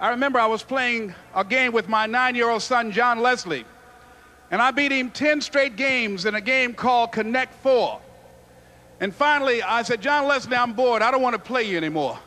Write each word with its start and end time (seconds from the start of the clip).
I 0.00 0.08
remember 0.08 0.38
I 0.38 0.46
was 0.46 0.62
playing 0.62 1.14
a 1.34 1.44
game 1.44 1.72
with 1.72 1.86
my 1.86 2.06
nine 2.06 2.34
year 2.34 2.48
old 2.48 2.62
son, 2.62 2.90
John 2.90 3.20
Leslie, 3.20 3.66
and 4.50 4.62
I 4.62 4.70
beat 4.70 4.92
him 4.92 5.10
10 5.10 5.42
straight 5.42 5.76
games 5.76 6.24
in 6.24 6.34
a 6.34 6.40
game 6.40 6.72
called 6.72 7.12
Connect 7.12 7.52
Four. 7.62 8.00
And 8.98 9.14
finally, 9.14 9.62
I 9.62 9.82
said, 9.82 10.00
John 10.00 10.26
Leslie, 10.26 10.56
I'm 10.56 10.72
bored. 10.72 11.02
I 11.02 11.10
don't 11.10 11.20
want 11.20 11.34
to 11.34 11.38
play 11.38 11.64
you 11.64 11.76
anymore. 11.76 12.18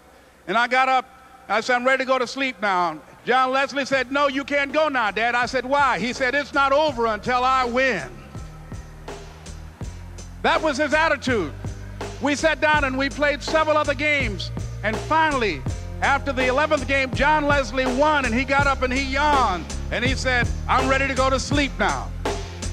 And 0.48 0.56
I 0.56 0.68
got 0.68 0.88
up. 0.88 1.06
I 1.50 1.62
said, 1.62 1.76
I'm 1.76 1.86
ready 1.86 2.04
to 2.04 2.08
go 2.08 2.20
to 2.20 2.28
sleep 2.28 2.62
now. 2.62 3.00
John 3.26 3.52
Leslie 3.52 3.86
said, 3.86 4.12
No, 4.12 4.28
you 4.28 4.44
can't 4.44 4.72
go 4.72 4.88
now, 4.88 5.10
Dad. 5.10 5.34
I 5.34 5.48
said, 5.48 5.66
Why? 5.66 5.98
He 5.98 6.14
said, 6.14 6.36
It's 6.36 6.54
not 6.54 6.74
over 6.74 7.08
until 7.08 7.44
I 7.44 7.66
win. 7.66 8.08
That 10.44 10.62
was 10.62 10.78
his 10.78 10.94
attitude. 10.94 11.54
We 12.22 12.36
sat 12.36 12.62
down 12.62 12.84
and 12.84 12.98
we 12.98 13.10
played 13.10 13.42
several 13.42 13.78
other 13.78 13.94
games. 13.96 14.52
And 14.84 14.96
finally, 14.96 15.62
after 16.04 16.34
the 16.34 16.44
11th 16.44 16.86
game, 16.86 17.10
John 17.14 17.46
Leslie 17.46 17.86
won 17.86 18.26
and 18.26 18.36
he 18.36 18.44
got 18.44 18.68
up 18.68 18.82
and 18.82 18.92
he 18.92 19.04
yawned 19.04 19.66
and 19.92 20.04
he 20.04 20.16
said, 20.16 20.48
I'm 20.68 20.90
ready 20.90 21.08
to 21.08 21.16
go 21.16 21.30
to 21.30 21.40
sleep 21.40 21.72
now. 21.80 22.12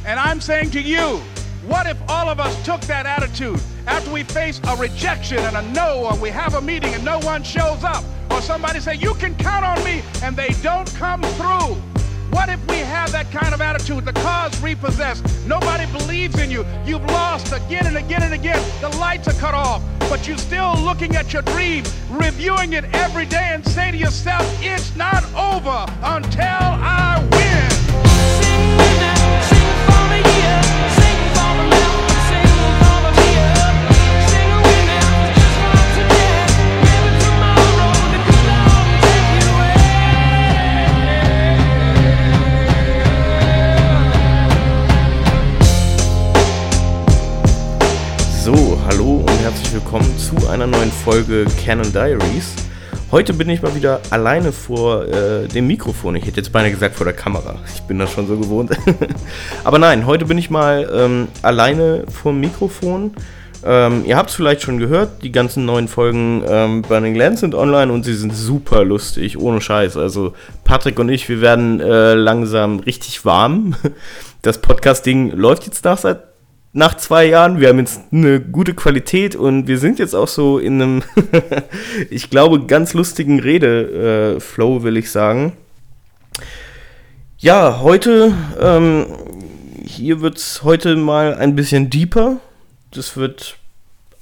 And 0.04 0.18
I'm 0.18 0.40
saying 0.40 0.70
to 0.72 0.80
you, 0.80 1.22
what 1.66 1.86
if 1.86 1.96
all 2.08 2.28
of 2.28 2.40
us 2.40 2.64
took 2.64 2.80
that 2.82 3.06
attitude 3.06 3.60
after 3.86 4.10
we 4.10 4.24
face 4.24 4.60
a 4.66 4.76
rejection 4.76 5.38
and 5.38 5.56
a 5.56 5.62
no, 5.72 6.08
or 6.10 6.16
we 6.18 6.30
have 6.30 6.54
a 6.54 6.60
meeting 6.60 6.92
and 6.92 7.04
no 7.04 7.20
one 7.20 7.42
shows 7.44 7.84
up, 7.84 8.02
or 8.30 8.40
somebody 8.40 8.80
say, 8.80 8.94
You 8.94 9.14
can 9.14 9.36
count 9.36 9.64
on 9.64 9.82
me, 9.84 10.02
and 10.22 10.34
they 10.34 10.48
don't 10.62 10.92
come 10.94 11.22
through? 11.22 11.76
What 12.30 12.48
if 12.48 12.64
we 12.68 12.78
have 12.78 13.12
that 13.12 13.30
kind 13.30 13.52
of 13.52 13.60
attitude? 13.60 14.04
The 14.04 14.12
car's 14.12 14.60
repossessed. 14.62 15.24
Nobody 15.46 15.86
believes 15.92 16.38
in 16.38 16.50
you. 16.50 16.64
You've 16.86 17.04
lost 17.06 17.52
again 17.52 17.86
and 17.86 17.96
again 17.96 18.22
and 18.22 18.32
again. 18.32 18.62
The 18.80 18.88
lights 18.98 19.28
are 19.28 19.34
cut 19.34 19.54
off, 19.54 19.82
but 20.10 20.26
you're 20.26 20.36
still 20.36 20.74
looking 20.82 21.14
at 21.14 21.32
your 21.32 21.42
dream, 21.42 21.84
reviewing 22.10 22.72
it 22.72 22.84
every 22.92 23.24
day, 23.24 23.50
and 23.52 23.64
say 23.64 23.92
to 23.92 23.96
yourself, 23.96 24.42
It's 24.60 24.96
not 24.96 25.22
over 25.34 25.86
until 26.02 26.42
I 26.42 27.28
win. 27.30 27.39
So, 48.42 48.80
hallo 48.86 49.16
und 49.16 49.38
herzlich 49.42 49.74
willkommen 49.74 50.16
zu 50.16 50.48
einer 50.48 50.66
neuen 50.66 50.90
Folge 50.90 51.44
Canon 51.62 51.92
Diaries. 51.92 52.54
Heute 53.10 53.34
bin 53.34 53.50
ich 53.50 53.60
mal 53.60 53.74
wieder 53.74 54.00
alleine 54.08 54.50
vor 54.50 55.04
äh, 55.06 55.46
dem 55.46 55.66
Mikrofon. 55.66 56.16
Ich 56.16 56.24
hätte 56.24 56.38
jetzt 56.38 56.50
beinahe 56.50 56.70
gesagt 56.70 56.96
vor 56.96 57.04
der 57.04 57.12
Kamera. 57.12 57.56
Ich 57.74 57.82
bin 57.82 57.98
das 57.98 58.10
schon 58.10 58.26
so 58.26 58.38
gewohnt. 58.38 58.70
Aber 59.64 59.78
nein, 59.78 60.06
heute 60.06 60.24
bin 60.24 60.38
ich 60.38 60.48
mal 60.48 60.90
ähm, 60.90 61.28
alleine 61.42 62.04
vor 62.10 62.32
dem 62.32 62.40
Mikrofon. 62.40 63.12
Ähm, 63.62 64.06
ihr 64.06 64.16
habt 64.16 64.30
es 64.30 64.36
vielleicht 64.36 64.62
schon 64.62 64.78
gehört, 64.78 65.22
die 65.22 65.32
ganzen 65.32 65.66
neuen 65.66 65.86
Folgen 65.86 66.42
ähm, 66.48 66.80
Burning 66.80 67.14
Land 67.14 67.40
sind 67.40 67.54
online 67.54 67.92
und 67.92 68.04
sie 68.04 68.14
sind 68.14 68.34
super 68.34 68.84
lustig, 68.84 69.38
ohne 69.38 69.60
Scheiß. 69.60 69.98
Also 69.98 70.32
Patrick 70.64 70.98
und 70.98 71.10
ich, 71.10 71.28
wir 71.28 71.42
werden 71.42 71.78
äh, 71.78 72.14
langsam 72.14 72.80
richtig 72.80 73.24
warm. 73.26 73.74
Das 74.42 74.56
Podcast-Ding 74.62 75.32
läuft 75.32 75.66
jetzt 75.66 75.84
nach 75.84 75.98
seit 75.98 76.29
nach 76.72 76.96
zwei 76.96 77.26
Jahren. 77.26 77.60
Wir 77.60 77.68
haben 77.68 77.78
jetzt 77.78 78.00
eine 78.12 78.40
gute 78.40 78.74
Qualität 78.74 79.34
und 79.34 79.66
wir 79.66 79.78
sind 79.78 79.98
jetzt 79.98 80.14
auch 80.14 80.28
so 80.28 80.58
in 80.58 80.80
einem, 80.80 81.02
ich 82.10 82.30
glaube, 82.30 82.66
ganz 82.66 82.94
lustigen 82.94 83.40
Rede-Flow, 83.40 84.82
will 84.82 84.96
ich 84.96 85.10
sagen. 85.10 85.54
Ja, 87.38 87.80
heute, 87.80 88.34
ähm, 88.60 89.06
hier 89.84 90.20
wird 90.20 90.36
es 90.36 90.62
heute 90.62 90.96
mal 90.96 91.34
ein 91.34 91.56
bisschen 91.56 91.90
deeper. 91.90 92.36
Das 92.92 93.16
wird 93.16 93.56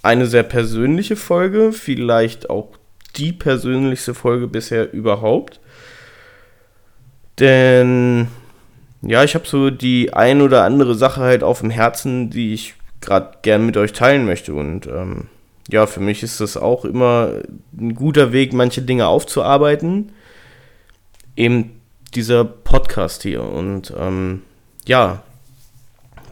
eine 0.02 0.26
sehr 0.26 0.44
persönliche 0.44 1.16
Folge, 1.16 1.72
vielleicht 1.72 2.48
auch 2.48 2.68
die 3.16 3.32
persönlichste 3.32 4.14
Folge 4.14 4.46
bisher 4.46 4.92
überhaupt. 4.92 5.60
Denn 7.38 8.28
ja, 9.02 9.22
ich 9.22 9.34
habe 9.34 9.46
so 9.46 9.70
die 9.70 10.12
ein 10.12 10.42
oder 10.42 10.64
andere 10.64 10.94
Sache 10.94 11.20
halt 11.20 11.42
auf 11.42 11.60
dem 11.60 11.70
Herzen, 11.70 12.30
die 12.30 12.52
ich 12.52 12.74
gerade 13.00 13.38
gern 13.42 13.64
mit 13.64 13.76
euch 13.76 13.92
teilen 13.92 14.24
möchte. 14.26 14.54
Und 14.54 14.86
ähm, 14.86 15.28
ja, 15.68 15.86
für 15.86 16.00
mich 16.00 16.22
ist 16.22 16.40
das 16.40 16.56
auch 16.56 16.84
immer 16.84 17.32
ein 17.78 17.94
guter 17.94 18.32
Weg, 18.32 18.52
manche 18.52 18.82
Dinge 18.82 19.06
aufzuarbeiten. 19.06 20.12
Eben 21.36 21.80
dieser 22.14 22.44
Podcast 22.44 23.22
hier. 23.22 23.42
Und 23.44 23.92
ähm, 23.96 24.42
ja, 24.86 25.22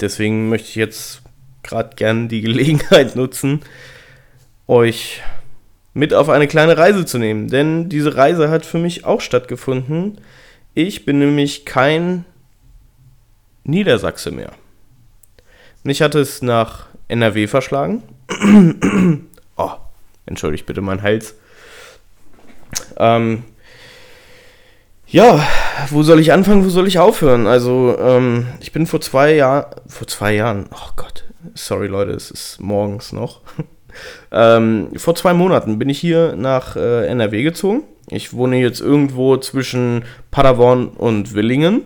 deswegen 0.01 0.49
möchte 0.49 0.69
ich 0.69 0.75
jetzt 0.75 1.23
gerade 1.63 1.95
gern 1.95 2.29
die 2.29 2.41
Gelegenheit 2.43 3.15
nutzen, 3.15 3.61
euch 4.67 5.23
mit 5.95 6.13
auf 6.13 6.29
eine 6.29 6.49
kleine 6.49 6.77
Reise 6.77 7.05
zu 7.05 7.19
nehmen. 7.19 7.49
Denn 7.49 7.89
diese 7.89 8.17
Reise 8.17 8.51
hat 8.51 8.67
für 8.67 8.79
mich 8.79 9.05
auch 9.05 9.21
stattgefunden. 9.21 10.19
Ich 10.75 11.05
bin 11.05 11.21
nämlich 11.21 11.65
kein 11.65 12.25
Niedersachse 13.67 14.31
mehr. 14.31 14.53
Mich 15.83 16.03
hat 16.03 16.15
es 16.15 16.43
nach 16.43 16.87
NRW 17.09 17.47
verschlagen. 17.47 18.03
oh, 19.57 19.71
entschuldigt 20.27 20.67
bitte 20.67 20.81
meinen 20.81 21.03
Hals. 21.03 21.35
Ähm, 22.97 23.45
ja, 25.07 25.47
wo 25.91 26.03
soll 26.03 26.21
ich 26.21 26.33
anfangen, 26.33 26.65
wo 26.65 26.69
soll 26.69 26.89
ich 26.89 26.99
aufhören? 26.99 27.47
Also, 27.47 27.97
ähm, 27.99 28.47
ich 28.61 28.73
bin 28.73 28.87
vor 28.87 29.01
zwei 29.01 29.35
Jahren, 29.35 29.67
vor 29.87 30.09
zwei 30.09 30.35
Jahren, 30.35 30.67
oh 30.73 30.91
Gott, 30.97 31.25
sorry 31.55 31.87
Leute, 31.87 32.13
es 32.13 32.31
ist 32.31 32.61
morgens 32.61 33.13
noch. 33.13 33.43
ähm, 34.33 34.91
vor 34.97 35.15
zwei 35.15 35.33
Monaten 35.33 35.79
bin 35.79 35.89
ich 35.89 36.01
hier 36.01 36.35
nach 36.37 36.77
äh, 36.77 37.07
NRW 37.07 37.43
gezogen. 37.45 37.85
Ich 38.09 38.33
wohne 38.33 38.59
jetzt 38.59 38.81
irgendwo 38.81 39.37
zwischen 39.37 40.05
Paderborn 40.31 40.89
und 40.89 41.35
Willingen. 41.35 41.83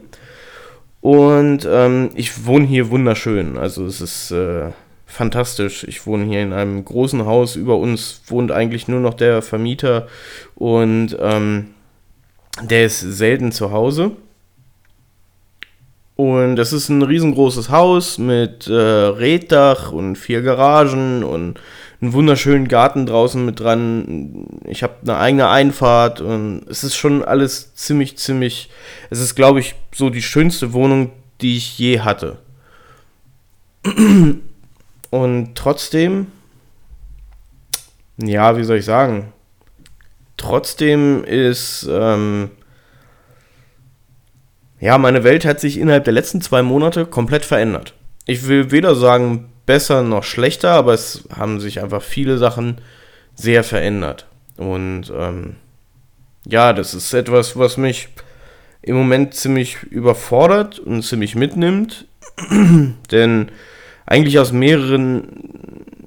Und 1.01 1.67
ähm, 1.69 2.11
ich 2.15 2.47
wohne 2.47 2.67
hier 2.67 2.91
wunderschön. 2.91 3.57
Also 3.57 3.87
es 3.87 4.01
ist 4.01 4.31
äh, 4.33 4.71
fantastisch. 5.07 5.85
Ich 5.85 6.07
wohne 6.07 6.25
hier 6.25 6.43
in 6.43 6.53
einem 6.53 6.85
großen 6.85 7.25
Haus. 7.25 7.57
Über 7.57 7.77
uns 7.77 8.23
wohnt 8.27 8.53
eigentlich 8.53 8.89
nur 8.89 9.01
noch 9.01 9.15
der 9.15 9.43
Vermieter 9.43 10.09
und 10.55 11.17
ähm, 11.21 11.69
der 12.63 12.87
ist 12.87 13.01
selten 13.01 13.53
zu 13.53 13.73
Hause. 13.73 14.13
Und 16.17 16.57
das 16.57 16.75
ist 16.75 16.91
ein 16.91 17.01
riesengroßes 17.01 17.71
Haus 17.71 18.19
mit 18.19 18.67
äh, 18.67 18.75
Reddach 18.75 19.91
und 19.91 20.17
vier 20.17 20.43
Garagen 20.43 21.25
und 21.25 21.59
einen 22.01 22.13
wunderschönen 22.13 22.69
Garten 22.69 23.07
draußen 23.07 23.45
mit 23.45 23.61
dran. 23.61 24.47
Ich 24.65 24.83
habe 24.83 24.95
eine 25.03 25.19
eigene 25.19 25.49
Einfahrt 25.49 26.21
und 26.21 26.65
es 26.69 26.83
ist 26.85 26.97
schon 26.97 27.23
alles 27.23 27.75
ziemlich, 27.75 28.17
ziemlich. 28.17 28.71
Es 29.11 29.21
ist, 29.21 29.35
glaube 29.35 29.61
ich, 29.61 29.75
so 29.95 30.11
die 30.11 30.23
schönste 30.23 30.73
Wohnung, 30.73 31.13
die 31.41 31.57
ich 31.57 31.79
je 31.79 32.01
hatte. 32.01 32.39
Und 35.11 35.55
trotzdem, 35.57 36.29
ja, 38.17 38.57
wie 38.57 38.63
soll 38.63 38.77
ich 38.77 38.85
sagen? 38.85 39.33
Trotzdem 40.37 41.25
ist 41.25 41.89
ähm, 41.91 42.51
ja, 44.81 44.97
meine 44.97 45.25
Welt 45.25 45.45
hat 45.45 45.61
sich 45.61 45.79
innerhalb 45.79 46.05
der 46.05 46.15
letzten 46.15 46.41
zwei 46.41 46.63
Monate 46.63 47.05
komplett 47.05 47.45
verändert. 47.45 47.95
Ich 48.25 48.49
will 48.49 48.71
weder 48.71 48.95
sagen 48.95 49.53
besser 49.71 50.03
noch 50.03 50.25
schlechter, 50.25 50.73
aber 50.73 50.95
es 50.95 51.29
haben 51.33 51.61
sich 51.61 51.81
einfach 51.81 52.03
viele 52.03 52.39
Sachen 52.39 52.79
sehr 53.37 53.63
verändert. 53.63 54.27
Und 54.57 55.13
ähm, 55.17 55.55
ja, 56.45 56.73
das 56.73 56.93
ist 56.93 57.15
etwas, 57.15 57.57
was 57.57 57.77
mich 57.77 58.09
im 58.83 58.97
Moment 58.97 59.33
ziemlich 59.35 59.85
überfordert 59.85 60.81
und 60.81 61.05
ziemlich 61.05 61.37
mitnimmt. 61.37 62.09
Denn 63.13 63.53
eigentlich 64.07 64.41
aus 64.41 64.51
mehreren 64.51 65.29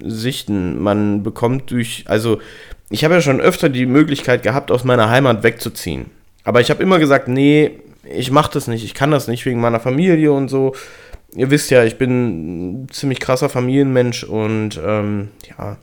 Sichten. 0.03 0.83
Man 0.83 1.23
bekommt 1.23 1.71
durch, 1.71 2.03
also 2.07 2.41
ich 2.89 3.05
habe 3.05 3.13
ja 3.13 3.21
schon 3.21 3.39
öfter 3.39 3.69
die 3.69 3.85
Möglichkeit 3.85 4.43
gehabt, 4.43 4.71
aus 4.71 4.83
meiner 4.83 5.09
Heimat 5.09 5.43
wegzuziehen. 5.43 6.07
Aber 6.43 6.59
ich 6.59 6.69
habe 6.69 6.83
immer 6.83 6.99
gesagt, 6.99 7.29
nee, 7.29 7.79
ich 8.03 8.29
mache 8.29 8.51
das 8.51 8.67
nicht, 8.67 8.83
ich 8.83 8.93
kann 8.93 9.11
das 9.11 9.29
nicht 9.29 9.45
wegen 9.45 9.61
meiner 9.61 9.79
Familie 9.79 10.33
und 10.33 10.49
so. 10.49 10.75
Ihr 11.35 11.49
wisst 11.49 11.71
ja, 11.71 11.83
ich 11.83 11.97
bin 11.97 12.83
ein 12.83 12.89
ziemlich 12.89 13.19
krasser 13.19 13.49
Familienmensch 13.49 14.23
und 14.23 14.79
ähm, 14.83 15.29
ja, 15.49 15.77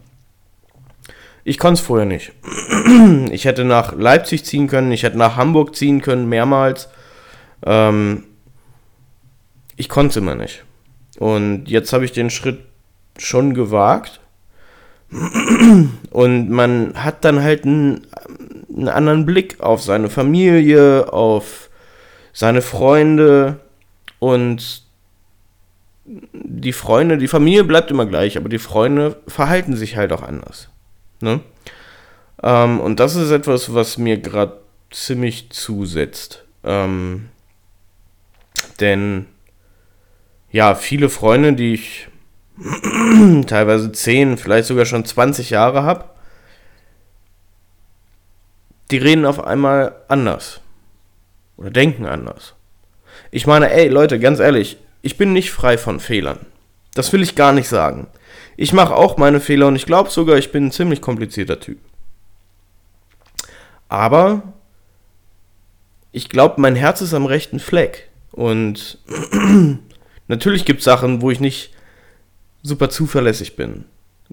ich 1.45 1.59
konnte 1.59 1.81
es 1.81 1.87
vorher 1.87 2.07
nicht. 2.07 2.33
Ich 3.31 3.45
hätte 3.45 3.65
nach 3.65 3.95
Leipzig 3.95 4.45
ziehen 4.45 4.67
können, 4.67 4.91
ich 4.93 5.05
hätte 5.05 5.19
nach 5.19 5.37
Hamburg 5.37 5.77
ziehen 5.77 6.03
können, 6.03 6.29
mehrmals. 6.29 6.89
Ähm, 7.65 8.25
ich 9.77 9.89
konnte 9.89 10.11
es 10.11 10.17
immer 10.17 10.35
nicht. 10.35 10.65
Und 11.19 11.67
jetzt 11.67 11.93
habe 11.93 12.05
ich 12.05 12.13
den 12.13 12.31
Schritt 12.31 12.59
schon 13.17 13.55
gewagt. 13.55 14.21
Und 16.11 16.51
man 16.51 16.95
hat 16.95 17.25
dann 17.25 17.43
halt 17.43 17.65
ein, 17.65 18.07
einen 18.69 18.89
anderen 18.89 19.27
Blick 19.27 19.61
auf 19.61 19.83
seine 19.83 20.09
Familie, 20.09 21.13
auf 21.13 21.71
seine 22.33 22.63
Freunde 22.63 23.61
und 24.19 24.85
die 26.33 26.73
Freunde, 26.73 27.19
die 27.19 27.29
Familie 27.29 27.65
bleibt 27.65 27.91
immer 27.91 28.07
gleich, 28.07 28.37
aber 28.37 28.49
die 28.49 28.59
Freunde 28.59 29.17
verhalten 29.29 29.77
sich 29.77 29.97
halt 29.97 30.13
auch 30.13 30.23
anders. 30.23 30.69
Ne? 31.21 31.41
Ähm, 32.43 32.81
und 32.81 33.01
das 33.01 33.17
ist 33.17 33.31
etwas, 33.31 33.75
was 33.75 33.99
mir 33.99 34.19
gerade 34.19 34.61
ziemlich 34.91 35.51
zusetzt. 35.51 36.45
Ähm, 36.65 37.29
denn 38.81 39.27
ja, 40.51 40.75
viele 40.75 41.09
Freunde, 41.09 41.53
die 41.53 41.75
ich 41.75 42.09
teilweise 43.47 43.93
10, 43.93 44.37
vielleicht 44.37 44.67
sogar 44.67 44.85
schon 44.85 45.05
20 45.05 45.51
Jahre 45.51 45.85
habe, 45.85 46.07
die 48.91 48.99
reden 48.99 49.25
auf 49.25 49.43
einmal 49.45 49.95
anders. 50.09 50.61
Oder 51.57 51.71
denken 51.71 52.07
anders. 52.07 52.55
Ich 53.31 53.47
meine, 53.47 53.71
ey, 53.71 53.89
Leute, 53.89 54.19
ganz 54.19 54.41
ehrlich, 54.41 54.79
ich 55.03 55.17
bin 55.17 55.33
nicht 55.33 55.51
frei 55.51 55.79
von 55.79 56.01
Fehlern. 56.01 56.47
Das 56.95 57.13
will 57.13 57.23
ich 57.23 57.35
gar 57.35 57.53
nicht 57.53 57.69
sagen. 57.69 58.09
Ich 58.57 58.73
mache 58.73 58.95
auch 58.95 59.17
meine 59.17 59.41
Fehler 59.41 59.69
und 59.69 59.77
ich 59.77 59.87
glaube 59.87 60.11
sogar, 60.11 60.37
ich 60.37 60.53
bin 60.53 60.67
ein 60.67 60.73
ziemlich 60.73 61.01
komplizierter 61.01 61.61
Typ. 61.61 61.79
Aber 63.89 64.43
ich 66.13 66.29
glaube, 66.29 66.61
mein 66.61 66.77
Herz 66.77 67.01
ist 67.01 67.15
am 67.15 67.27
rechten 67.27 67.61
Fleck. 67.61 68.09
Und 68.33 68.99
natürlich 70.29 70.65
gibt 70.65 70.81
es 70.81 70.85
Sachen, 70.85 71.23
wo 71.23 71.31
ich 71.31 71.41
nicht 71.41 71.73
super 72.63 72.91
zuverlässig 72.91 73.57
bin. 73.57 73.85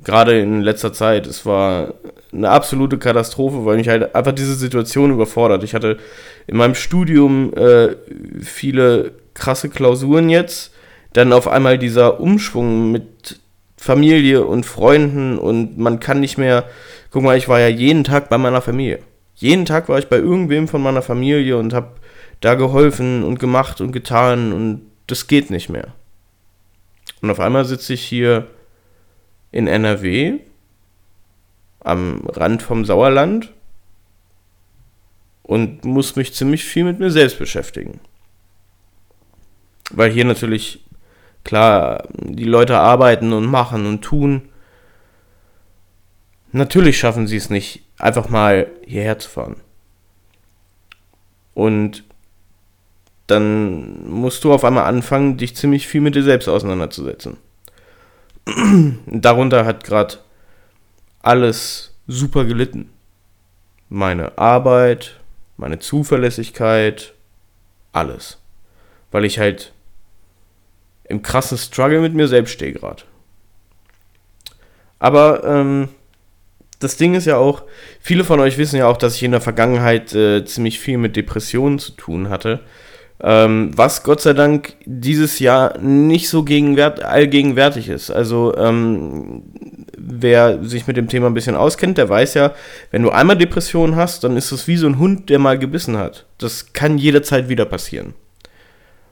Gerade 0.03 0.39
in 0.39 0.61
letzter 0.61 0.93
Zeit. 0.93 1.25
Es 1.25 1.45
war 1.45 1.95
eine 2.31 2.49
absolute 2.49 2.97
Katastrophe, 2.97 3.65
weil 3.65 3.77
mich 3.77 3.89
halt 3.89 4.13
einfach 4.15 4.33
diese 4.33 4.55
Situation 4.55 5.11
überfordert. 5.11 5.63
Ich 5.63 5.73
hatte 5.73 5.97
in 6.45 6.57
meinem 6.57 6.75
Studium 6.75 7.53
äh, 7.55 7.95
viele 8.41 9.13
krasse 9.33 9.69
Klausuren 9.69 10.29
jetzt. 10.29 10.73
Dann 11.13 11.33
auf 11.33 11.47
einmal 11.47 11.77
dieser 11.77 12.19
Umschwung 12.19 12.91
mit 12.91 13.39
Familie 13.77 14.45
und 14.45 14.65
Freunden 14.65 15.37
und 15.37 15.77
man 15.77 15.99
kann 15.99 16.19
nicht 16.19 16.37
mehr. 16.37 16.65
Guck 17.11 17.23
mal, 17.23 17.37
ich 17.37 17.47
war 17.47 17.59
ja 17.59 17.67
jeden 17.67 18.03
Tag 18.03 18.29
bei 18.29 18.37
meiner 18.37 18.61
Familie. 18.61 18.99
Jeden 19.35 19.65
Tag 19.65 19.87
war 19.87 19.97
ich 19.99 20.07
bei 20.07 20.17
irgendwem 20.17 20.67
von 20.67 20.81
meiner 20.81 21.01
Familie 21.01 21.57
und 21.57 21.73
habe 21.73 21.91
da 22.41 22.55
geholfen 22.55 23.23
und 23.23 23.39
gemacht 23.39 23.81
und 23.81 23.91
getan 23.91 24.51
und 24.51 24.81
das 25.07 25.27
geht 25.27 25.49
nicht 25.49 25.69
mehr. 25.69 25.93
Und 27.21 27.31
auf 27.31 27.39
einmal 27.39 27.65
sitze 27.65 27.93
ich 27.93 28.01
hier 28.01 28.47
in 29.51 29.67
NRW 29.67 30.39
am 31.79 32.25
Rand 32.27 32.61
vom 32.61 32.85
Sauerland 32.85 33.53
und 35.43 35.85
muss 35.85 36.15
mich 36.15 36.33
ziemlich 36.33 36.65
viel 36.65 36.83
mit 36.83 36.99
mir 36.99 37.09
selbst 37.09 37.39
beschäftigen. 37.39 37.99
Weil 39.91 40.11
hier 40.11 40.25
natürlich, 40.25 40.85
klar, 41.45 42.03
die 42.13 42.43
Leute 42.43 42.77
arbeiten 42.77 43.31
und 43.31 43.45
machen 43.45 43.85
und 43.85 44.01
tun. 44.01 44.49
Natürlich 46.51 46.99
schaffen 46.99 47.27
sie 47.27 47.37
es 47.37 47.49
nicht, 47.49 47.83
einfach 47.97 48.27
mal 48.27 48.69
hierher 48.85 49.17
zu 49.19 49.29
fahren. 49.29 49.55
Und 51.53 52.03
dann 53.27 54.09
musst 54.09 54.43
du 54.43 54.53
auf 54.53 54.63
einmal 54.63 54.85
anfangen, 54.85 55.37
dich 55.37 55.55
ziemlich 55.55 55.87
viel 55.87 56.01
mit 56.01 56.15
dir 56.15 56.23
selbst 56.23 56.47
auseinanderzusetzen. 56.47 57.37
Darunter 59.05 59.65
hat 59.65 59.83
gerade 59.83 60.17
alles 61.21 61.93
super 62.07 62.45
gelitten. 62.45 62.89
Meine 63.89 64.37
Arbeit, 64.37 65.19
meine 65.57 65.79
Zuverlässigkeit, 65.79 67.13
alles. 67.91 68.37
Weil 69.11 69.25
ich 69.25 69.39
halt 69.39 69.73
im 71.05 71.21
krassen 71.21 71.57
Struggle 71.57 72.01
mit 72.01 72.13
mir 72.13 72.27
selbst 72.27 72.51
stehe 72.51 72.73
gerade. 72.73 73.03
Aber 74.99 75.43
ähm, 75.43 75.89
das 76.79 76.97
Ding 76.97 77.15
ist 77.15 77.25
ja 77.25 77.37
auch, 77.37 77.63
viele 77.99 78.23
von 78.23 78.39
euch 78.39 78.57
wissen 78.57 78.77
ja 78.77 78.87
auch, 78.87 78.97
dass 78.97 79.15
ich 79.15 79.23
in 79.23 79.31
der 79.31 79.41
Vergangenheit 79.41 80.13
äh, 80.13 80.43
ziemlich 80.45 80.79
viel 80.79 80.97
mit 80.97 81.15
Depressionen 81.15 81.79
zu 81.79 81.93
tun 81.93 82.29
hatte. 82.29 82.61
Ähm, 83.19 83.71
was 83.75 84.03
Gott 84.03 84.21
sei 84.21 84.33
Dank 84.33 84.75
dieses 84.85 85.39
Jahr 85.39 85.79
nicht 85.79 86.29
so 86.29 86.43
gegenwärt 86.43 87.03
allgegenwärtig 87.03 87.89
ist. 87.89 88.11
Also 88.11 88.55
ähm, 88.55 89.43
wer 89.97 90.63
sich 90.63 90.85
mit 90.85 90.97
dem 90.97 91.07
Thema 91.07 91.27
ein 91.27 91.33
bisschen 91.33 91.55
auskennt, 91.55 91.97
der 91.97 92.09
weiß 92.09 92.35
ja, 92.35 92.53
wenn 92.91 93.01
du 93.01 93.09
einmal 93.09 93.37
Depressionen 93.37 93.95
hast, 93.95 94.23
dann 94.23 94.37
ist 94.37 94.51
es 94.51 94.67
wie 94.67 94.77
so 94.77 94.85
ein 94.85 94.99
Hund, 94.99 95.29
der 95.29 95.39
mal 95.39 95.57
gebissen 95.57 95.97
hat. 95.97 96.27
Das 96.37 96.73
kann 96.73 96.99
jederzeit 96.99 97.49
wieder 97.49 97.65
passieren. 97.65 98.13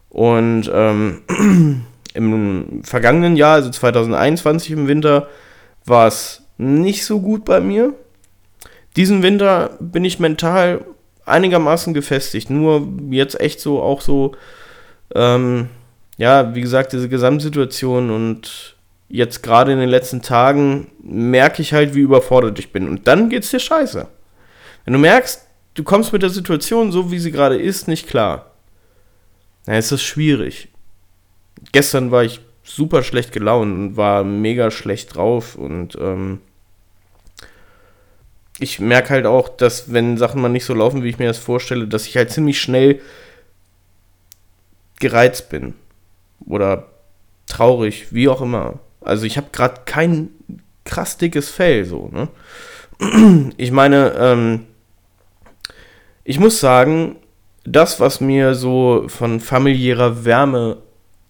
Und 0.09 0.69
ähm, 0.71 1.21
im 2.13 2.83
vergangenen 2.83 3.35
Jahr, 3.35 3.55
also 3.55 3.71
2021 3.71 4.71
im 4.71 4.87
Winter, 4.87 5.27
war 5.83 6.07
es 6.07 6.43
nicht 6.57 7.05
so 7.05 7.19
gut 7.19 7.43
bei 7.43 7.59
mir. 7.59 7.93
Diesen 8.95 9.23
Winter 9.23 9.71
bin 9.81 10.05
ich 10.05 10.19
mental 10.19 10.85
einigermaßen 11.25 11.93
gefestigt. 11.93 12.49
Nur 12.49 12.87
jetzt 13.09 13.39
echt 13.39 13.59
so 13.59 13.81
auch 13.81 14.01
so, 14.01 14.35
ähm, 15.13 15.69
ja, 16.17 16.55
wie 16.55 16.61
gesagt, 16.61 16.93
diese 16.93 17.09
Gesamtsituation 17.09 18.09
und 18.09 18.75
jetzt 19.09 19.43
gerade 19.43 19.71
in 19.71 19.79
den 19.79 19.89
letzten 19.89 20.21
Tagen 20.21 20.87
merke 21.01 21.61
ich 21.61 21.73
halt, 21.73 21.93
wie 21.93 21.99
überfordert 21.99 22.57
ich 22.59 22.71
bin. 22.71 22.87
Und 22.87 23.07
dann 23.07 23.29
geht's 23.29 23.51
dir 23.51 23.59
scheiße. 23.59 24.07
Wenn 24.85 24.93
du 24.93 24.99
merkst, 24.99 25.45
du 25.75 25.83
kommst 25.83 26.13
mit 26.13 26.21
der 26.21 26.29
Situation, 26.29 26.91
so 26.91 27.11
wie 27.11 27.19
sie 27.19 27.31
gerade 27.31 27.57
ist, 27.57 27.87
nicht 27.87 28.07
klar 28.07 28.51
na, 29.65 29.77
ist 29.77 29.91
das 29.91 30.03
schwierig. 30.03 30.69
Gestern 31.71 32.11
war 32.11 32.23
ich 32.23 32.41
super 32.63 33.03
schlecht 33.03 33.31
gelaunt 33.31 33.73
und 33.73 33.97
war 33.97 34.23
mega 34.23 34.71
schlecht 34.71 35.15
drauf 35.15 35.55
und 35.55 35.95
ähm, 35.99 36.41
ich 38.59 38.79
merke 38.79 39.09
halt 39.09 39.25
auch, 39.25 39.49
dass 39.49 39.91
wenn 39.91 40.17
Sachen 40.17 40.41
mal 40.41 40.49
nicht 40.49 40.65
so 40.65 40.73
laufen, 40.73 41.03
wie 41.03 41.09
ich 41.09 41.19
mir 41.19 41.27
das 41.27 41.37
vorstelle, 41.37 41.87
dass 41.87 42.07
ich 42.07 42.15
halt 42.15 42.31
ziemlich 42.31 42.59
schnell 42.59 43.01
gereizt 44.99 45.49
bin 45.49 45.73
oder 46.45 46.87
traurig, 47.47 48.13
wie 48.13 48.29
auch 48.29 48.41
immer. 48.41 48.79
Also 49.01 49.25
ich 49.25 49.37
habe 49.37 49.47
gerade 49.51 49.81
kein 49.85 50.29
krass 50.85 51.17
dickes 51.17 51.49
Fell 51.49 51.85
so. 51.85 52.09
Ne? 52.11 52.29
Ich 53.57 53.71
meine, 53.71 54.13
ähm, 54.17 54.67
ich 56.23 56.39
muss 56.39 56.59
sagen, 56.59 57.17
das, 57.65 57.99
was 57.99 58.21
mir 58.21 58.55
so 58.55 59.05
von 59.07 59.39
familiärer 59.39 60.23
Wärme 60.23 60.77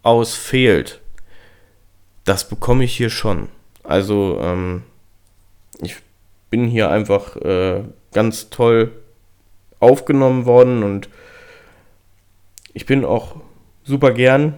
aus 0.02 0.34
fehlt, 0.34 1.00
das 2.24 2.48
bekomme 2.48 2.84
ich 2.84 2.96
hier 2.96 3.10
schon. 3.10 3.48
Also, 3.82 4.38
ähm, 4.40 4.82
ich 5.80 5.96
bin 6.56 6.68
hier 6.68 6.90
einfach 6.90 7.36
äh, 7.36 7.82
ganz 8.12 8.48
toll 8.48 8.92
aufgenommen 9.78 10.46
worden 10.46 10.82
und 10.82 11.10
ich 12.72 12.86
bin 12.86 13.04
auch 13.04 13.36
super 13.84 14.10
gern 14.12 14.54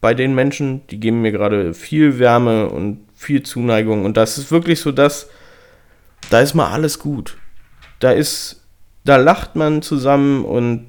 bei 0.00 0.14
den 0.14 0.36
Menschen, 0.36 0.86
die 0.86 1.00
geben 1.00 1.20
mir 1.20 1.32
gerade 1.32 1.74
viel 1.74 2.20
Wärme 2.20 2.68
und 2.68 3.00
viel 3.16 3.42
Zuneigung 3.42 4.04
und 4.04 4.16
das 4.16 4.38
ist 4.38 4.52
wirklich 4.52 4.78
so 4.78 4.92
das, 4.92 5.28
da 6.30 6.40
ist 6.40 6.54
mal 6.54 6.70
alles 6.70 7.00
gut. 7.00 7.38
Da 7.98 8.12
ist 8.12 8.62
da 9.02 9.16
lacht 9.16 9.56
man 9.56 9.82
zusammen 9.82 10.44
und 10.44 10.86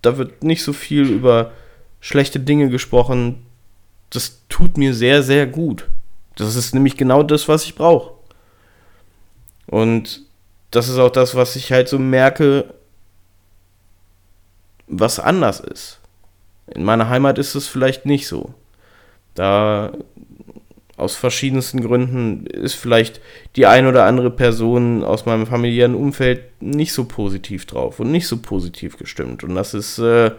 da 0.00 0.16
wird 0.16 0.44
nicht 0.44 0.64
so 0.64 0.72
viel 0.72 1.10
über 1.10 1.50
schlechte 2.00 2.40
Dinge 2.40 2.70
gesprochen. 2.70 3.44
Das 4.08 4.40
tut 4.48 4.78
mir 4.78 4.94
sehr, 4.94 5.22
sehr 5.22 5.46
gut. 5.46 5.90
Das 6.36 6.56
ist 6.56 6.72
nämlich 6.72 6.96
genau 6.96 7.22
das, 7.22 7.48
was 7.48 7.64
ich 7.64 7.74
brauche. 7.74 8.13
Und 9.66 10.22
das 10.70 10.88
ist 10.88 10.98
auch 10.98 11.10
das, 11.10 11.34
was 11.34 11.56
ich 11.56 11.72
halt 11.72 11.88
so 11.88 11.98
merke, 11.98 12.74
was 14.86 15.18
anders 15.18 15.60
ist. 15.60 16.00
In 16.74 16.84
meiner 16.84 17.08
Heimat 17.08 17.38
ist 17.38 17.54
es 17.54 17.68
vielleicht 17.68 18.06
nicht 18.06 18.26
so. 18.26 18.54
Da 19.34 19.92
aus 20.96 21.16
verschiedensten 21.16 21.80
Gründen 21.80 22.46
ist 22.46 22.74
vielleicht 22.74 23.20
die 23.56 23.66
ein 23.66 23.86
oder 23.86 24.04
andere 24.04 24.30
Person 24.30 25.02
aus 25.02 25.26
meinem 25.26 25.46
familiären 25.46 25.94
Umfeld 25.94 26.42
nicht 26.60 26.92
so 26.92 27.04
positiv 27.04 27.66
drauf 27.66 27.98
und 27.98 28.12
nicht 28.12 28.28
so 28.28 28.36
positiv 28.36 28.96
gestimmt. 28.96 29.42
Und 29.42 29.56
das 29.56 29.74
ist, 29.74 29.98
äh, 29.98 30.30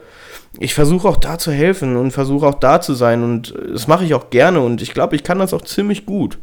ich 0.59 0.73
versuche 0.73 1.09
auch 1.09 1.17
da 1.17 1.37
zu 1.37 1.51
helfen 1.51 1.97
und 1.97 2.11
versuche 2.11 2.47
auch 2.47 2.59
da 2.59 2.79
zu 2.79 2.93
sein 2.93 3.23
und 3.23 3.53
das 3.71 3.87
mache 3.87 4.05
ich 4.05 4.13
auch 4.13 4.29
gerne 4.29 4.61
und 4.61 4.81
ich 4.81 4.93
glaube, 4.93 5.17
ich 5.17 5.23
kann 5.23 5.39
das 5.39 5.53
auch 5.53 5.63
ziemlich 5.63 6.05
gut, 6.05 6.37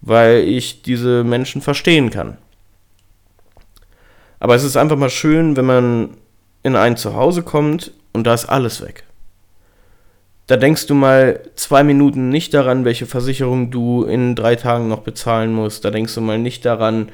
weil 0.00 0.40
ich 0.40 0.82
diese 0.82 1.24
Menschen 1.24 1.62
verstehen 1.62 2.10
kann. 2.10 2.38
Aber 4.38 4.54
es 4.54 4.64
ist 4.64 4.76
einfach 4.76 4.96
mal 4.96 5.10
schön, 5.10 5.56
wenn 5.56 5.64
man 5.64 6.10
in 6.62 6.76
ein 6.76 6.96
Zuhause 6.96 7.42
kommt 7.42 7.92
und 8.12 8.26
da 8.26 8.34
ist 8.34 8.46
alles 8.46 8.82
weg. 8.82 9.04
Da 10.46 10.56
denkst 10.56 10.86
du 10.86 10.94
mal 10.94 11.40
zwei 11.56 11.82
Minuten 11.82 12.28
nicht 12.28 12.54
daran, 12.54 12.84
welche 12.84 13.06
Versicherung 13.06 13.70
du 13.70 14.04
in 14.04 14.36
drei 14.36 14.54
Tagen 14.54 14.88
noch 14.88 15.00
bezahlen 15.00 15.52
musst. 15.52 15.84
Da 15.84 15.90
denkst 15.90 16.14
du 16.14 16.20
mal 16.20 16.38
nicht 16.38 16.64
daran, 16.64 17.08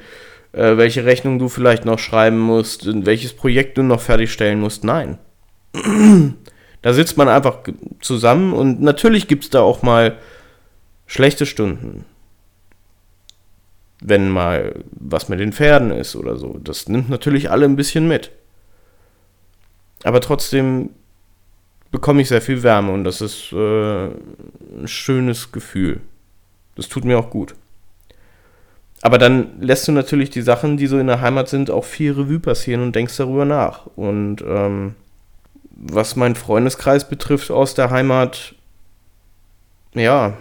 äh, 0.52 0.76
welche 0.76 1.06
Rechnung 1.06 1.38
du 1.38 1.48
vielleicht 1.48 1.86
noch 1.86 1.98
schreiben 1.98 2.38
musst, 2.38 2.86
welches 3.06 3.32
Projekt 3.32 3.78
du 3.78 3.82
noch 3.82 4.00
fertigstellen 4.00 4.60
musst. 4.60 4.84
Nein. 4.84 5.18
da 6.82 6.92
sitzt 6.92 7.16
man 7.16 7.28
einfach 7.28 7.60
zusammen 8.00 8.52
und 8.52 8.82
natürlich 8.82 9.28
gibt 9.28 9.44
es 9.44 9.50
da 9.50 9.60
auch 9.60 9.82
mal 9.82 10.18
schlechte 11.06 11.46
Stunden. 11.46 12.04
Wenn 14.04 14.28
mal 14.28 14.82
was 14.90 15.28
mit 15.28 15.38
den 15.38 15.52
Pferden 15.52 15.92
ist 15.92 16.16
oder 16.16 16.37
so. 16.37 16.59
Das 16.62 16.88
nimmt 16.88 17.09
natürlich 17.09 17.50
alle 17.50 17.66
ein 17.66 17.76
bisschen 17.76 18.09
mit. 18.09 18.30
Aber 20.02 20.21
trotzdem 20.21 20.90
bekomme 21.92 22.23
ich 22.23 22.28
sehr 22.28 22.42
viel 22.42 22.62
Wärme 22.62 22.92
und 22.92 23.04
das 23.04 23.21
ist 23.21 23.52
äh, 23.52 24.06
ein 24.06 24.87
schönes 24.87 25.52
Gefühl. 25.52 26.00
Das 26.75 26.88
tut 26.88 27.04
mir 27.04 27.18
auch 27.18 27.30
gut. 27.30 27.54
Aber 29.02 29.18
dann 29.18 29.61
lässt 29.61 29.87
du 29.88 29.92
natürlich 29.92 30.30
die 30.30 30.42
Sachen, 30.42 30.76
die 30.76 30.87
so 30.87 30.99
in 30.99 31.09
der 31.09 31.21
Heimat 31.21 31.49
sind, 31.49 31.71
auch 31.71 31.85
viel 31.85 32.12
Revue 32.12 32.38
passieren 32.40 32.82
und 32.82 32.94
denkst 32.97 33.16
darüber 33.16 33.44
nach. 33.44 33.87
Und 33.97 34.42
ähm, 34.47 34.94
was 35.71 36.16
meinen 36.16 36.37
Freundeskreis 36.37 37.09
betrifft 37.09 37.50
aus 37.50 37.75
der 37.75 37.90
Heimat, 37.90 38.54
ja, 39.94 40.35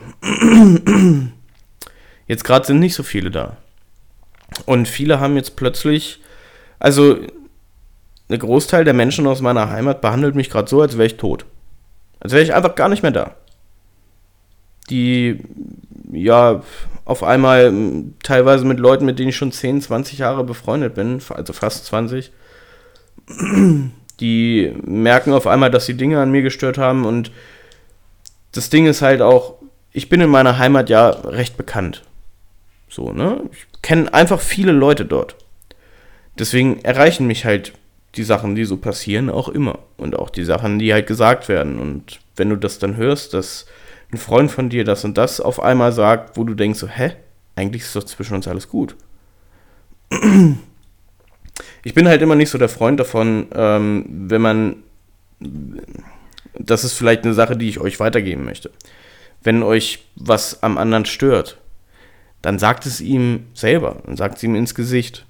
jetzt 2.31 2.45
gerade 2.45 2.65
sind 2.65 2.79
nicht 2.79 2.95
so 2.95 3.03
viele 3.03 3.29
da. 3.29 3.57
Und 4.65 4.87
viele 4.87 5.19
haben 5.19 5.35
jetzt 5.35 5.57
plötzlich, 5.57 6.21
also 6.79 7.17
ein 8.29 8.39
Großteil 8.39 8.85
der 8.85 8.93
Menschen 8.93 9.27
aus 9.27 9.41
meiner 9.41 9.69
Heimat 9.69 9.99
behandelt 9.99 10.33
mich 10.33 10.49
gerade 10.49 10.69
so, 10.69 10.81
als 10.81 10.93
wäre 10.93 11.07
ich 11.07 11.17
tot. 11.17 11.45
Als 12.21 12.31
wäre 12.31 12.41
ich 12.41 12.53
einfach 12.53 12.75
gar 12.75 12.87
nicht 12.87 13.03
mehr 13.03 13.11
da. 13.11 13.35
Die, 14.89 15.43
ja, 16.09 16.63
auf 17.03 17.21
einmal 17.21 17.73
teilweise 18.23 18.63
mit 18.63 18.79
Leuten, 18.79 19.03
mit 19.03 19.19
denen 19.19 19.29
ich 19.29 19.35
schon 19.35 19.51
10, 19.51 19.81
20 19.81 20.19
Jahre 20.19 20.45
befreundet 20.45 20.95
bin, 20.95 21.21
also 21.31 21.51
fast 21.51 21.85
20, 21.87 22.31
die 24.21 24.73
merken 24.85 25.33
auf 25.33 25.47
einmal, 25.47 25.69
dass 25.69 25.85
die 25.85 25.97
Dinge 25.97 26.21
an 26.21 26.31
mir 26.31 26.43
gestört 26.43 26.77
haben 26.77 27.05
und 27.05 27.29
das 28.53 28.69
Ding 28.69 28.85
ist 28.85 29.01
halt 29.01 29.21
auch, 29.21 29.55
ich 29.91 30.07
bin 30.07 30.21
in 30.21 30.29
meiner 30.29 30.57
Heimat 30.57 30.89
ja 30.89 31.09
recht 31.09 31.57
bekannt. 31.57 32.03
So, 32.91 33.13
ne? 33.13 33.41
Ich 33.53 33.81
kenne 33.81 34.13
einfach 34.13 34.41
viele 34.41 34.73
Leute 34.73 35.05
dort. 35.05 35.37
Deswegen 36.37 36.81
erreichen 36.83 37.25
mich 37.25 37.45
halt 37.45 37.71
die 38.15 38.23
Sachen, 38.23 38.53
die 38.53 38.65
so 38.65 38.75
passieren, 38.75 39.29
auch 39.29 39.47
immer. 39.47 39.79
Und 39.95 40.17
auch 40.17 40.29
die 40.29 40.43
Sachen, 40.43 40.77
die 40.77 40.93
halt 40.93 41.07
gesagt 41.07 41.47
werden. 41.47 41.79
Und 41.79 42.19
wenn 42.35 42.49
du 42.49 42.57
das 42.57 42.79
dann 42.79 42.97
hörst, 42.97 43.33
dass 43.33 43.65
ein 44.11 44.17
Freund 44.17 44.51
von 44.51 44.69
dir 44.69 44.83
das 44.83 45.05
und 45.05 45.17
das 45.17 45.39
auf 45.39 45.61
einmal 45.61 45.93
sagt, 45.93 46.35
wo 46.35 46.43
du 46.43 46.53
denkst 46.53 46.79
so, 46.79 46.87
hä? 46.87 47.13
Eigentlich 47.55 47.83
ist 47.83 47.95
doch 47.95 48.03
zwischen 48.03 48.35
uns 48.35 48.47
alles 48.47 48.67
gut. 48.69 48.95
Ich 51.83 51.93
bin 51.95 52.07
halt 52.07 52.21
immer 52.21 52.35
nicht 52.35 52.49
so 52.49 52.57
der 52.57 52.69
Freund 52.69 52.99
davon, 52.99 53.47
ähm, 53.53 54.05
wenn 54.07 54.41
man. 54.41 54.75
Das 56.53 56.83
ist 56.83 56.93
vielleicht 56.93 57.23
eine 57.23 57.33
Sache, 57.33 57.57
die 57.57 57.69
ich 57.69 57.79
euch 57.79 57.99
weitergeben 57.99 58.45
möchte. 58.45 58.71
Wenn 59.41 59.63
euch 59.63 60.05
was 60.15 60.61
am 60.61 60.77
anderen 60.77 61.05
stört, 61.05 61.57
dann 62.41 62.59
sagt 62.59 62.85
es 62.85 63.01
ihm 63.01 63.47
selber, 63.53 64.01
dann 64.05 64.17
sagt 64.17 64.37
es 64.37 64.43
ihm 64.43 64.55
ins 64.55 64.75
Gesicht. 64.75 65.25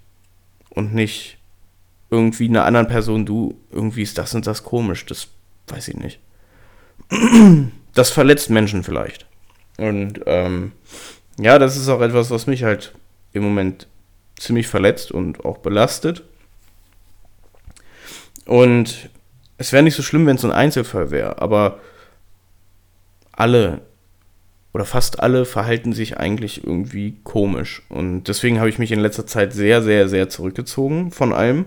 Und 0.69 0.93
nicht, 0.93 1.37
irgendwie 2.09 2.47
einer 2.47 2.65
anderen 2.65 2.87
Person, 2.87 3.25
du, 3.25 3.57
irgendwie 3.71 4.03
ist 4.03 4.17
das 4.17 4.33
und 4.35 4.47
das 4.47 4.63
komisch, 4.63 5.05
das 5.05 5.27
weiß 5.67 5.89
ich 5.89 5.97
nicht. 5.97 6.19
Das 7.93 8.09
verletzt 8.09 8.49
Menschen 8.49 8.83
vielleicht. 8.83 9.25
Und 9.77 10.21
ähm, 10.25 10.71
ja, 11.37 11.59
das 11.59 11.75
ist 11.75 11.89
auch 11.89 11.99
etwas, 11.99 12.31
was 12.31 12.47
mich 12.47 12.63
halt 12.63 12.93
im 13.33 13.43
Moment 13.43 13.87
ziemlich 14.37 14.67
verletzt 14.67 15.11
und 15.11 15.43
auch 15.43 15.57
belastet. 15.57 16.23
Und 18.45 19.09
es 19.57 19.73
wäre 19.73 19.83
nicht 19.83 19.95
so 19.95 20.03
schlimm, 20.03 20.25
wenn 20.25 20.37
es 20.37 20.45
ein 20.45 20.53
Einzelfall 20.53 21.11
wäre, 21.11 21.41
aber 21.41 21.79
alle 23.33 23.81
oder 24.73 24.85
fast 24.85 25.19
alle 25.19 25.45
verhalten 25.45 25.93
sich 25.93 26.17
eigentlich 26.17 26.63
irgendwie 26.63 27.17
komisch. 27.23 27.81
Und 27.89 28.23
deswegen 28.25 28.59
habe 28.59 28.69
ich 28.69 28.79
mich 28.79 28.91
in 28.91 28.99
letzter 28.99 29.27
Zeit 29.27 29.53
sehr, 29.53 29.81
sehr, 29.81 30.07
sehr 30.07 30.29
zurückgezogen 30.29 31.11
von 31.11 31.33
allem 31.33 31.65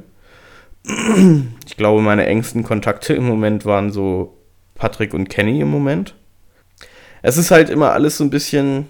ich 1.66 1.76
glaube, 1.76 2.02
meine 2.02 2.26
engsten 2.26 2.62
Kontakte 2.62 3.14
im 3.14 3.26
Moment 3.26 3.64
waren 3.64 3.90
so 3.90 4.36
Patrick 4.74 5.14
und 5.14 5.28
Kenny 5.28 5.60
im 5.60 5.70
Moment. 5.70 6.14
Es 7.22 7.38
ist 7.38 7.50
halt 7.50 7.70
immer 7.70 7.92
alles 7.92 8.18
so 8.18 8.24
ein 8.24 8.30
bisschen 8.30 8.88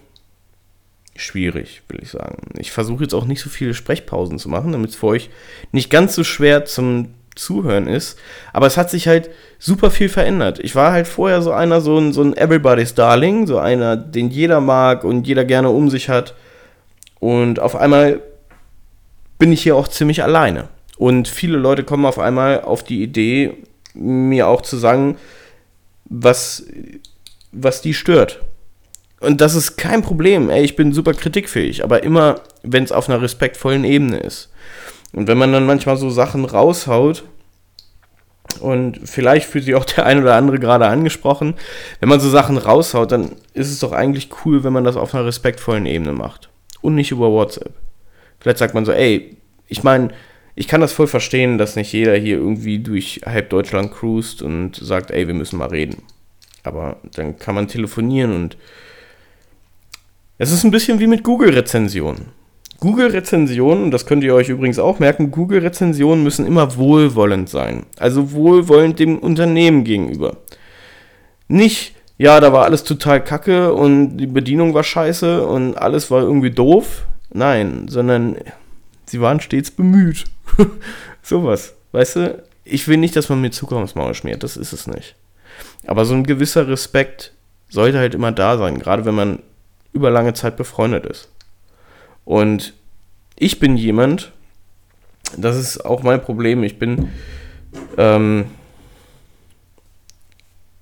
schwierig, 1.14 1.82
will 1.88 2.00
ich 2.02 2.10
sagen. 2.10 2.48
Ich 2.58 2.72
versuche 2.72 3.04
jetzt 3.04 3.14
auch 3.14 3.26
nicht 3.26 3.40
so 3.40 3.48
viele 3.48 3.74
Sprechpausen 3.74 4.40
zu 4.40 4.48
machen, 4.48 4.72
damit 4.72 4.90
es 4.90 4.96
für 4.96 5.06
euch 5.06 5.30
nicht 5.70 5.88
ganz 5.88 6.16
so 6.16 6.24
schwer 6.24 6.64
zum 6.64 7.14
Zuhören 7.34 7.86
ist. 7.86 8.18
Aber 8.52 8.66
es 8.66 8.76
hat 8.76 8.90
sich 8.90 9.08
halt 9.08 9.30
super 9.58 9.90
viel 9.90 10.08
verändert. 10.08 10.58
Ich 10.60 10.74
war 10.74 10.92
halt 10.92 11.06
vorher 11.06 11.42
so 11.42 11.52
einer, 11.52 11.80
so 11.80 11.98
ein, 11.98 12.12
so 12.12 12.22
ein 12.22 12.36
Everybody's 12.36 12.94
Darling, 12.94 13.46
so 13.46 13.58
einer, 13.58 13.96
den 13.96 14.30
jeder 14.30 14.60
mag 14.60 15.04
und 15.04 15.26
jeder 15.26 15.44
gerne 15.44 15.70
um 15.70 15.90
sich 15.90 16.08
hat. 16.08 16.34
Und 17.18 17.60
auf 17.60 17.76
einmal 17.76 18.20
bin 19.38 19.52
ich 19.52 19.62
hier 19.62 19.76
auch 19.76 19.88
ziemlich 19.88 20.22
alleine. 20.22 20.68
Und 20.96 21.28
viele 21.28 21.56
Leute 21.56 21.84
kommen 21.84 22.06
auf 22.06 22.18
einmal 22.18 22.60
auf 22.60 22.84
die 22.84 23.02
Idee, 23.02 23.56
mir 23.94 24.48
auch 24.48 24.62
zu 24.62 24.76
sagen, 24.76 25.16
was, 26.04 26.64
was 27.52 27.80
die 27.80 27.94
stört. 27.94 28.40
Und 29.20 29.40
das 29.40 29.54
ist 29.54 29.76
kein 29.76 30.02
Problem. 30.02 30.50
Ey, 30.50 30.62
ich 30.64 30.76
bin 30.76 30.92
super 30.92 31.14
kritikfähig, 31.14 31.82
aber 31.82 32.02
immer, 32.02 32.40
wenn 32.62 32.84
es 32.84 32.92
auf 32.92 33.08
einer 33.08 33.22
respektvollen 33.22 33.84
Ebene 33.84 34.18
ist. 34.18 34.50
Und 35.14 35.28
wenn 35.28 35.38
man 35.38 35.52
dann 35.52 35.66
manchmal 35.66 35.96
so 35.96 36.10
Sachen 36.10 36.44
raushaut, 36.44 37.24
und 38.60 39.00
vielleicht 39.04 39.48
fühlt 39.48 39.64
sich 39.64 39.74
auch 39.74 39.84
der 39.84 40.06
ein 40.06 40.20
oder 40.22 40.36
andere 40.36 40.58
gerade 40.58 40.86
angesprochen, 40.86 41.54
wenn 42.00 42.08
man 42.08 42.20
so 42.20 42.28
Sachen 42.28 42.58
raushaut, 42.58 43.10
dann 43.10 43.32
ist 43.52 43.70
es 43.70 43.80
doch 43.80 43.92
eigentlich 43.92 44.28
cool, 44.44 44.64
wenn 44.64 44.72
man 44.72 44.84
das 44.84 44.96
auf 44.96 45.14
einer 45.14 45.24
respektvollen 45.24 45.86
Ebene 45.86 46.12
macht. 46.12 46.50
Und 46.80 46.94
nicht 46.94 47.10
über 47.10 47.30
WhatsApp. 47.30 47.72
Vielleicht 48.40 48.58
sagt 48.58 48.74
man 48.74 48.84
so, 48.84 48.92
ey, 48.92 49.36
ich 49.68 49.82
meine, 49.82 50.10
ich 50.54 50.68
kann 50.68 50.80
das 50.80 50.92
voll 50.92 51.06
verstehen, 51.06 51.58
dass 51.58 51.76
nicht 51.76 51.92
jeder 51.92 52.14
hier 52.16 52.36
irgendwie 52.36 52.78
durch 52.78 53.22
halb 53.24 53.50
Deutschland 53.50 53.92
cruist 53.92 54.42
und 54.42 54.76
sagt, 54.76 55.10
ey, 55.10 55.26
wir 55.26 55.34
müssen 55.34 55.58
mal 55.58 55.68
reden. 55.68 56.02
Aber 56.62 56.96
dann 57.14 57.38
kann 57.38 57.54
man 57.54 57.68
telefonieren 57.68 58.34
und 58.34 58.56
es 60.38 60.52
ist 60.52 60.64
ein 60.64 60.70
bisschen 60.70 61.00
wie 61.00 61.06
mit 61.06 61.22
Google-Rezensionen. 61.22 62.43
Google-Rezensionen, 62.80 63.90
das 63.90 64.06
könnt 64.06 64.24
ihr 64.24 64.34
euch 64.34 64.48
übrigens 64.48 64.78
auch 64.78 64.98
merken, 64.98 65.30
Google-Rezensionen 65.30 66.22
müssen 66.22 66.46
immer 66.46 66.76
wohlwollend 66.76 67.48
sein. 67.48 67.86
Also 67.98 68.32
wohlwollend 68.32 68.98
dem 68.98 69.18
Unternehmen 69.18 69.84
gegenüber. 69.84 70.36
Nicht, 71.48 71.94
ja, 72.18 72.40
da 72.40 72.52
war 72.52 72.64
alles 72.64 72.84
total 72.84 73.22
kacke 73.22 73.72
und 73.72 74.16
die 74.16 74.26
Bedienung 74.26 74.74
war 74.74 74.84
scheiße 74.84 75.46
und 75.46 75.76
alles 75.76 76.10
war 76.10 76.22
irgendwie 76.22 76.50
doof. 76.50 77.06
Nein, 77.32 77.88
sondern 77.88 78.36
sie 79.06 79.20
waren 79.20 79.40
stets 79.40 79.70
bemüht. 79.70 80.24
Sowas, 81.22 81.74
weißt 81.92 82.16
du? 82.16 82.42
Ich 82.64 82.88
will 82.88 82.96
nicht, 82.96 83.16
dass 83.16 83.28
man 83.28 83.40
mir 83.40 83.50
Zucker 83.50 83.76
ums 83.76 83.94
Maul 83.94 84.14
schmiert, 84.14 84.42
das 84.42 84.56
ist 84.56 84.72
es 84.72 84.86
nicht. 84.86 85.16
Aber 85.86 86.04
so 86.04 86.14
ein 86.14 86.24
gewisser 86.24 86.68
Respekt 86.68 87.32
sollte 87.68 87.98
halt 87.98 88.14
immer 88.14 88.32
da 88.32 88.56
sein, 88.56 88.78
gerade 88.78 89.04
wenn 89.04 89.14
man 89.14 89.40
über 89.92 90.10
lange 90.10 90.34
Zeit 90.34 90.56
befreundet 90.56 91.06
ist. 91.06 91.28
Und 92.24 92.74
ich 93.36 93.58
bin 93.58 93.76
jemand, 93.76 94.32
das 95.36 95.56
ist 95.56 95.84
auch 95.84 96.02
mein 96.02 96.22
Problem, 96.22 96.62
ich 96.62 96.78
bin, 96.78 97.08
ähm, 97.96 98.46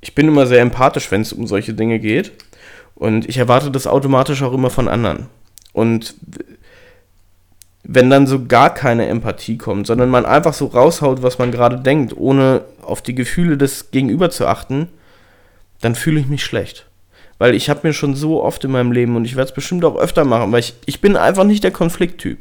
ich 0.01 0.15
bin 0.15 0.29
immer 0.29 0.47
sehr 0.47 0.61
empathisch, 0.61 1.11
wenn 1.11 1.23
es 1.23 1.33
um 1.33 1.47
solche 1.47 1.75
Dinge 1.75 1.99
geht. 1.99 2.33
Und 2.95 3.29
ich 3.29 3.39
erwarte 3.39 3.71
das 3.71 3.87
automatisch 3.87 4.43
auch 4.43 4.53
immer 4.53 4.71
von 4.71 4.89
anderen. 4.89 5.27
Und 5.73 6.15
wenn 7.85 8.11
dann 8.11 8.27
so 8.27 8.45
gar 8.45 8.73
keine 8.73 9.07
Empathie 9.07 9.59
kommt, 9.59 9.87
sondern 9.87 10.09
man 10.09 10.25
einfach 10.25 10.55
so 10.55 10.67
raushaut, 10.67 11.23
was 11.23 11.39
man 11.39 11.51
gerade 11.51 11.81
denkt, 11.81 12.17
ohne 12.17 12.63
auf 12.83 13.03
die 13.03 13.15
Gefühle 13.15 13.57
des 13.57 13.91
Gegenüber 13.91 14.31
zu 14.31 14.47
achten, 14.47 14.89
dann 15.81 15.95
fühle 15.95 16.21
ich 16.21 16.27
mich 16.27 16.45
schlecht. 16.45 16.87
Weil 17.43 17.57
ich 17.57 17.69
habe 17.69 17.89
mir 17.89 17.93
schon 17.93 18.15
so 18.15 18.41
oft 18.41 18.63
in 18.63 18.71
meinem 18.71 18.93
Leben 18.93 19.17
und 19.17 19.25
ich 19.25 19.35
werde 19.35 19.49
es 19.49 19.53
bestimmt 19.53 19.85
auch 19.85 19.97
öfter 19.97 20.25
machen, 20.25 20.53
weil 20.53 20.61
ich, 20.61 20.75
ich 20.87 21.01
bin 21.01 21.17
einfach 21.17 21.43
nicht 21.43 21.65
der 21.65 21.73
Konflikttyp. 21.73 22.39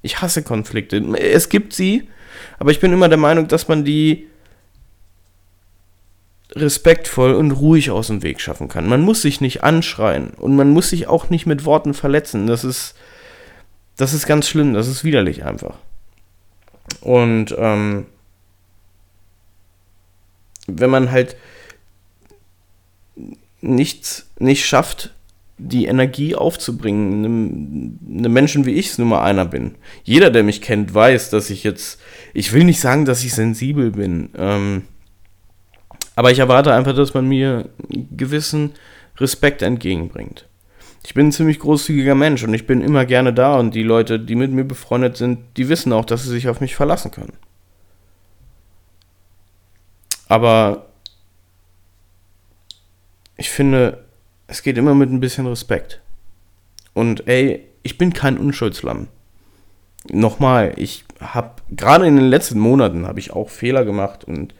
Ich 0.00 0.22
hasse 0.22 0.42
Konflikte. 0.42 0.96
Es 1.18 1.50
gibt 1.50 1.74
sie, 1.74 2.08
aber 2.58 2.70
ich 2.70 2.80
bin 2.80 2.90
immer 2.90 3.10
der 3.10 3.18
Meinung, 3.18 3.48
dass 3.48 3.68
man 3.68 3.84
die 3.84 4.26
respektvoll 6.52 7.34
und 7.34 7.50
ruhig 7.50 7.90
aus 7.90 8.06
dem 8.06 8.22
Weg 8.22 8.40
schaffen 8.40 8.68
kann. 8.68 8.88
Man 8.88 9.02
muss 9.02 9.20
sich 9.20 9.42
nicht 9.42 9.62
anschreien 9.62 10.30
und 10.30 10.56
man 10.56 10.70
muss 10.70 10.88
sich 10.88 11.06
auch 11.06 11.28
nicht 11.28 11.44
mit 11.44 11.66
Worten 11.66 11.92
verletzen. 11.92 12.46
Das 12.46 12.64
ist, 12.64 12.94
das 13.98 14.14
ist 14.14 14.26
ganz 14.26 14.48
schlimm, 14.48 14.72
das 14.72 14.88
ist 14.88 15.04
widerlich 15.04 15.44
einfach. 15.44 15.76
Und 17.02 17.54
ähm, 17.58 18.06
wenn 20.66 20.88
man 20.88 21.10
halt 21.10 21.36
nichts 23.64 24.30
nicht 24.38 24.66
schafft, 24.66 25.14
die 25.56 25.86
Energie 25.86 26.34
aufzubringen, 26.34 27.24
einem, 27.24 28.32
Menschen 28.32 28.66
wie 28.66 28.72
ich 28.72 28.90
es 28.90 28.98
nun 28.98 29.08
mal 29.08 29.22
einer 29.22 29.44
bin. 29.44 29.76
Jeder, 30.02 30.30
der 30.30 30.42
mich 30.42 30.60
kennt, 30.60 30.92
weiß, 30.92 31.30
dass 31.30 31.50
ich 31.50 31.62
jetzt, 31.62 32.00
ich 32.32 32.52
will 32.52 32.64
nicht 32.64 32.80
sagen, 32.80 33.04
dass 33.04 33.24
ich 33.24 33.34
sensibel 33.34 33.92
bin, 33.92 34.30
ähm, 34.36 34.82
aber 36.16 36.30
ich 36.30 36.38
erwarte 36.38 36.72
einfach, 36.72 36.94
dass 36.94 37.14
man 37.14 37.26
mir 37.26 37.70
gewissen 37.88 38.72
Respekt 39.18 39.62
entgegenbringt. 39.62 40.46
Ich 41.06 41.14
bin 41.14 41.28
ein 41.28 41.32
ziemlich 41.32 41.58
großzügiger 41.58 42.14
Mensch 42.14 42.42
und 42.42 42.54
ich 42.54 42.66
bin 42.66 42.80
immer 42.80 43.04
gerne 43.04 43.32
da 43.32 43.58
und 43.58 43.74
die 43.74 43.82
Leute, 43.82 44.18
die 44.18 44.36
mit 44.36 44.52
mir 44.52 44.64
befreundet 44.64 45.16
sind, 45.16 45.38
die 45.56 45.68
wissen 45.68 45.92
auch, 45.92 46.04
dass 46.04 46.22
sie 46.24 46.30
sich 46.30 46.48
auf 46.48 46.60
mich 46.60 46.74
verlassen 46.74 47.10
können. 47.10 47.34
Aber 50.28 50.86
ich 53.44 53.50
finde, 53.50 53.98
es 54.46 54.62
geht 54.62 54.78
immer 54.78 54.94
mit 54.94 55.10
ein 55.10 55.20
bisschen 55.20 55.46
Respekt. 55.46 56.00
Und 56.94 57.28
ey, 57.28 57.60
ich 57.82 57.98
bin 57.98 58.14
kein 58.14 58.38
Unschuldslamm. 58.38 59.08
Nochmal, 60.10 60.72
ich 60.76 61.04
habe 61.20 61.50
gerade 61.68 62.06
in 62.06 62.16
den 62.16 62.30
letzten 62.30 62.58
Monaten 62.58 63.06
habe 63.06 63.20
ich 63.20 63.32
auch 63.32 63.50
Fehler 63.50 63.84
gemacht 63.84 64.24
und 64.24 64.54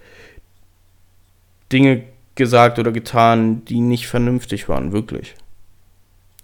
Dinge 1.72 2.02
gesagt 2.34 2.78
oder 2.78 2.92
getan, 2.92 3.64
die 3.64 3.80
nicht 3.80 4.06
vernünftig 4.06 4.68
waren, 4.68 4.92
wirklich. 4.92 5.34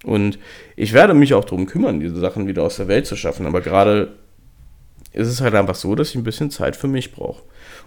Und 0.02 0.38
ich 0.76 0.94
werde 0.94 1.12
mich 1.12 1.35
auch 1.35 1.44
darum 1.44 1.66
kümmern, 1.66 2.00
diese 2.00 2.18
Sachen 2.18 2.47
wieder 2.47 2.62
aus 2.62 2.76
der 2.76 2.88
Welt 2.88 3.06
zu 3.06 3.16
schaffen. 3.16 3.44
Aber 3.44 3.61
gerade 3.61 4.16
ist 5.12 5.28
es 5.28 5.42
halt 5.42 5.54
einfach 5.54 5.75
so, 5.75 5.94
dass 5.94 6.09
ich 6.09 6.16
ein 6.16 6.25
bisschen 6.25 6.50
Zeit 6.50 6.75
für 6.75 6.88
mich 6.88 7.12
brauche. 7.12 7.42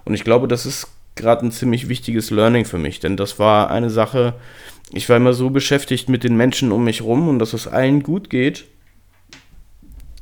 Und 0.05 0.13
ich 0.13 0.23
glaube, 0.23 0.47
das 0.47 0.67
ist 0.67 0.89
gerade 1.15 1.45
ein 1.45 1.51
ziemlich 1.51 1.89
wichtiges 1.89 2.31
Learning 2.31 2.65
für 2.65 2.77
mich, 2.77 2.99
denn 2.99 3.17
das 3.17 3.39
war 3.39 3.69
eine 3.69 3.89
Sache, 3.89 4.35
ich 4.91 5.09
war 5.09 5.17
immer 5.17 5.33
so 5.33 5.49
beschäftigt 5.49 6.09
mit 6.09 6.23
den 6.23 6.37
Menschen 6.37 6.71
um 6.71 6.83
mich 6.83 7.01
rum 7.01 7.27
und 7.27 7.39
dass 7.39 7.53
es 7.53 7.67
allen 7.67 8.03
gut 8.03 8.29
geht. 8.29 8.65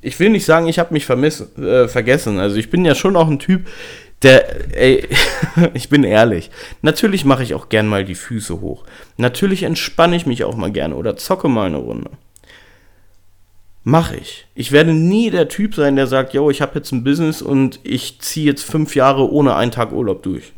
Ich 0.01 0.19
will 0.19 0.29
nicht 0.29 0.45
sagen, 0.45 0.67
ich 0.67 0.79
habe 0.79 0.93
mich 0.93 1.05
vermiss, 1.05 1.41
äh, 1.57 1.88
vergessen. 1.88 2.39
Also 2.39 2.55
ich 2.55 2.69
bin 2.69 2.86
ja 2.86 2.95
schon 2.95 3.15
auch 3.15 3.27
ein 3.27 3.38
Typ, 3.38 3.67
der, 4.24 4.75
ey, 4.75 5.07
ich 5.74 5.89
bin 5.89 6.03
ehrlich. 6.03 6.50
Natürlich 6.81 7.25
mache 7.25 7.43
ich 7.43 7.53
auch 7.53 7.69
gern 7.69 7.88
mal 7.88 8.05
die 8.05 8.15
Füße 8.15 8.62
hoch. 8.62 8.86
Natürlich 9.17 9.63
entspanne 9.63 10.15
ich 10.15 10.25
mich 10.25 10.43
auch 10.43 10.55
mal 10.55 10.71
gerne 10.71 10.95
oder 10.95 11.17
zocke 11.17 11.50
mal 11.50 11.67
eine 11.67 11.77
Runde. 11.77 12.12
Mache 13.83 14.15
ich. 14.15 14.48
Ich 14.53 14.71
werde 14.71 14.93
nie 14.93 15.31
der 15.31 15.48
Typ 15.48 15.74
sein, 15.74 15.95
der 15.95 16.05
sagt, 16.05 16.33
yo, 16.33 16.51
ich 16.51 16.62
habe 16.62 16.75
jetzt 16.75 16.91
ein 16.91 17.03
Business 17.03 17.41
und 17.41 17.79
ich 17.83 18.19
ziehe 18.21 18.45
jetzt 18.45 18.63
fünf 18.63 18.95
Jahre 18.95 19.29
ohne 19.31 19.55
einen 19.55 19.71
Tag 19.71 19.91
Urlaub 19.91 20.21
durch. 20.21 20.53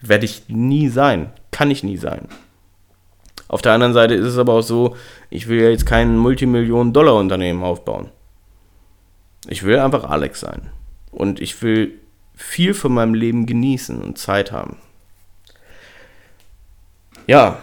Werde 0.00 0.24
ich 0.24 0.48
nie 0.48 0.88
sein. 0.88 1.32
Kann 1.50 1.70
ich 1.70 1.82
nie 1.82 1.96
sein. 1.96 2.28
Auf 3.48 3.62
der 3.62 3.72
anderen 3.72 3.94
Seite 3.94 4.14
ist 4.14 4.26
es 4.26 4.38
aber 4.38 4.54
auch 4.54 4.62
so, 4.62 4.96
ich 5.28 5.48
will 5.48 5.60
ja 5.60 5.70
jetzt 5.70 5.84
kein 5.84 6.16
Multimillionen-Dollar-Unternehmen 6.16 7.64
aufbauen. 7.64 8.10
Ich 9.48 9.64
will 9.64 9.78
einfach 9.78 10.04
Alex 10.04 10.40
sein. 10.40 10.70
Und 11.10 11.40
ich 11.40 11.60
will 11.62 11.98
viel 12.34 12.74
von 12.74 12.92
meinem 12.92 13.14
Leben 13.14 13.46
genießen 13.46 14.00
und 14.00 14.18
Zeit 14.18 14.52
haben. 14.52 14.76
Ja, 17.26 17.58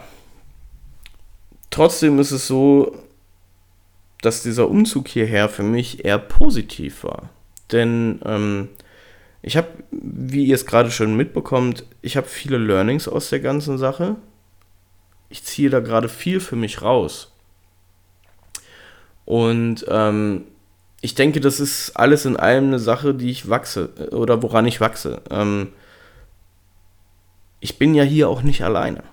trotzdem 1.70 2.20
ist 2.20 2.32
es 2.32 2.48
so, 2.48 2.96
dass 4.22 4.44
dieser 4.44 4.70
Umzug 4.70 5.08
hierher 5.08 5.50
für 5.50 5.64
mich 5.64 6.06
eher 6.06 6.20
positiv 6.20 7.04
war. 7.04 7.30
Denn 7.72 8.20
ähm, 8.26 8.70
ich 9.48 9.56
habe, 9.56 9.70
wie 9.92 10.46
ihr 10.46 10.56
es 10.56 10.66
gerade 10.66 10.92
schon 10.92 11.16
mitbekommt, 11.16 11.86
ich 12.02 12.18
habe 12.18 12.28
viele 12.28 12.58
Learnings 12.58 13.08
aus 13.08 13.30
der 13.30 13.40
ganzen 13.40 13.78
Sache. 13.78 14.18
Ich 15.30 15.46
ziehe 15.46 15.70
da 15.70 15.80
gerade 15.80 16.10
viel 16.10 16.42
für 16.42 16.58
mich 16.58 16.82
raus. 16.82 17.32
Und 19.24 19.86
ähm, 19.88 20.44
ich 21.00 21.16
denke, 21.16 21.40
das 21.40 21.62
ist 21.62 21.92
alles 21.96 22.26
in 22.26 22.36
allem 22.36 22.66
eine 22.66 22.80
Sache, 22.80 23.14
die 23.14 23.30
ich 23.30 23.50
wachse 23.50 23.90
äh, 23.98 24.14
oder 24.14 24.44
woran 24.44 24.66
ich 24.66 24.82
wachse. 24.82 25.22
Ähm, 25.30 25.70
ich 27.62 27.80
bin 27.80 27.96
ja 27.96 28.04
hier 28.04 28.28
auch 28.28 28.42
nicht 28.42 28.66
alleine. 28.66 29.04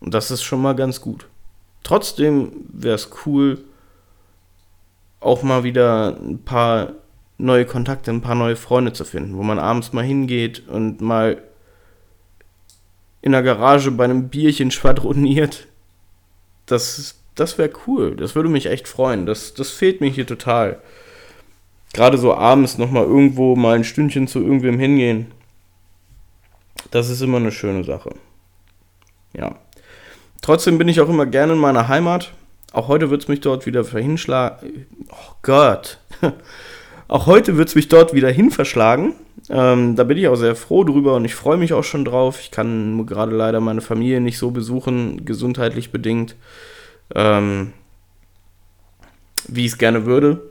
Und 0.00 0.14
das 0.14 0.32
ist 0.32 0.42
schon 0.42 0.62
mal 0.62 0.74
ganz 0.74 1.00
gut. 1.00 1.28
Trotzdem 1.84 2.66
wäre 2.72 2.96
es 2.96 3.08
cool, 3.24 3.64
auch 5.20 5.44
mal 5.44 5.62
wieder 5.62 6.16
ein 6.16 6.42
paar 6.42 6.94
neue 7.38 7.64
Kontakte, 7.64 8.10
ein 8.10 8.20
paar 8.20 8.34
neue 8.34 8.56
Freunde 8.56 8.92
zu 8.92 9.04
finden, 9.04 9.36
wo 9.36 9.42
man 9.42 9.58
abends 9.58 9.92
mal 9.92 10.04
hingeht 10.04 10.68
und 10.68 11.00
mal 11.00 11.42
in 13.22 13.32
der 13.32 13.42
Garage 13.42 13.90
bei 13.90 14.04
einem 14.04 14.28
Bierchen 14.28 14.70
schwadroniert. 14.70 15.66
Das, 16.66 17.16
das 17.34 17.58
wäre 17.58 17.70
cool. 17.86 18.16
Das 18.16 18.34
würde 18.34 18.48
mich 18.48 18.66
echt 18.66 18.86
freuen. 18.86 19.26
Das, 19.26 19.54
das 19.54 19.70
fehlt 19.70 20.00
mir 20.00 20.10
hier 20.10 20.26
total. 20.26 20.80
Gerade 21.92 22.18
so 22.18 22.34
abends 22.34 22.78
nochmal 22.78 23.04
irgendwo 23.04 23.56
mal 23.56 23.76
ein 23.76 23.84
Stündchen 23.84 24.28
zu 24.28 24.40
irgendwem 24.40 24.78
hingehen. 24.78 25.32
Das 26.90 27.08
ist 27.08 27.22
immer 27.22 27.38
eine 27.38 27.52
schöne 27.52 27.84
Sache. 27.84 28.14
Ja. 29.32 29.56
Trotzdem 30.42 30.76
bin 30.76 30.88
ich 30.88 31.00
auch 31.00 31.08
immer 31.08 31.26
gerne 31.26 31.54
in 31.54 31.58
meiner 31.58 31.88
Heimat. 31.88 32.32
Auch 32.72 32.88
heute 32.88 33.08
wird 33.10 33.22
es 33.22 33.28
mich 33.28 33.40
dort 33.40 33.66
wieder 33.66 33.84
verhinschlagen. 33.84 34.86
Oh 35.10 35.34
Gott. 35.42 35.98
Auch 37.06 37.26
heute 37.26 37.56
wird 37.56 37.68
es 37.68 37.74
mich 37.74 37.88
dort 37.88 38.14
wieder 38.14 38.30
hin 38.30 38.50
verschlagen. 38.50 39.14
Ähm, 39.50 39.94
da 39.96 40.04
bin 40.04 40.16
ich 40.16 40.28
auch 40.28 40.36
sehr 40.36 40.56
froh 40.56 40.84
drüber 40.84 41.16
und 41.16 41.24
ich 41.24 41.34
freue 41.34 41.58
mich 41.58 41.72
auch 41.72 41.84
schon 41.84 42.04
drauf. 42.04 42.40
Ich 42.40 42.50
kann 42.50 43.06
gerade 43.06 43.36
leider 43.36 43.60
meine 43.60 43.82
Familie 43.82 44.20
nicht 44.20 44.38
so 44.38 44.50
besuchen, 44.50 45.24
gesundheitlich 45.24 45.90
bedingt, 45.90 46.34
ähm, 47.14 47.72
wie 49.48 49.66
ich 49.66 49.72
es 49.72 49.78
gerne 49.78 50.06
würde. 50.06 50.42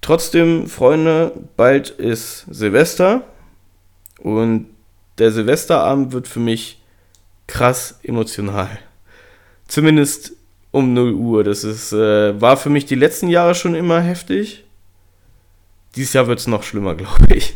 Trotzdem, 0.00 0.68
Freunde, 0.68 1.32
bald 1.56 1.90
ist 1.90 2.46
Silvester 2.50 3.22
und 4.20 4.66
der 5.18 5.32
Silvesterabend 5.32 6.12
wird 6.12 6.28
für 6.28 6.40
mich 6.40 6.80
krass 7.48 7.98
emotional. 8.04 8.70
Zumindest 9.66 10.32
um 10.70 10.94
0 10.94 11.12
Uhr. 11.14 11.44
Das 11.44 11.64
ist, 11.64 11.92
äh, 11.92 12.40
war 12.40 12.56
für 12.56 12.70
mich 12.70 12.86
die 12.86 12.94
letzten 12.94 13.28
Jahre 13.28 13.54
schon 13.54 13.74
immer 13.74 14.00
heftig. 14.00 14.64
Dieses 15.96 16.12
Jahr 16.12 16.26
wird 16.26 16.38
es 16.38 16.46
noch 16.46 16.62
schlimmer, 16.62 16.94
glaube 16.96 17.34
ich. 17.34 17.54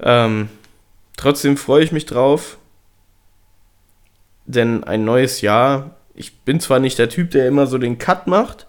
Ähm, 0.00 0.48
trotzdem 1.16 1.56
freue 1.56 1.84
ich 1.84 1.92
mich 1.92 2.06
drauf, 2.06 2.58
denn 4.46 4.84
ein 4.84 5.04
neues 5.04 5.40
Jahr, 5.40 5.96
ich 6.14 6.38
bin 6.40 6.60
zwar 6.60 6.78
nicht 6.78 6.98
der 6.98 7.08
Typ, 7.08 7.30
der 7.30 7.46
immer 7.46 7.66
so 7.66 7.78
den 7.78 7.98
Cut 7.98 8.26
macht, 8.26 8.66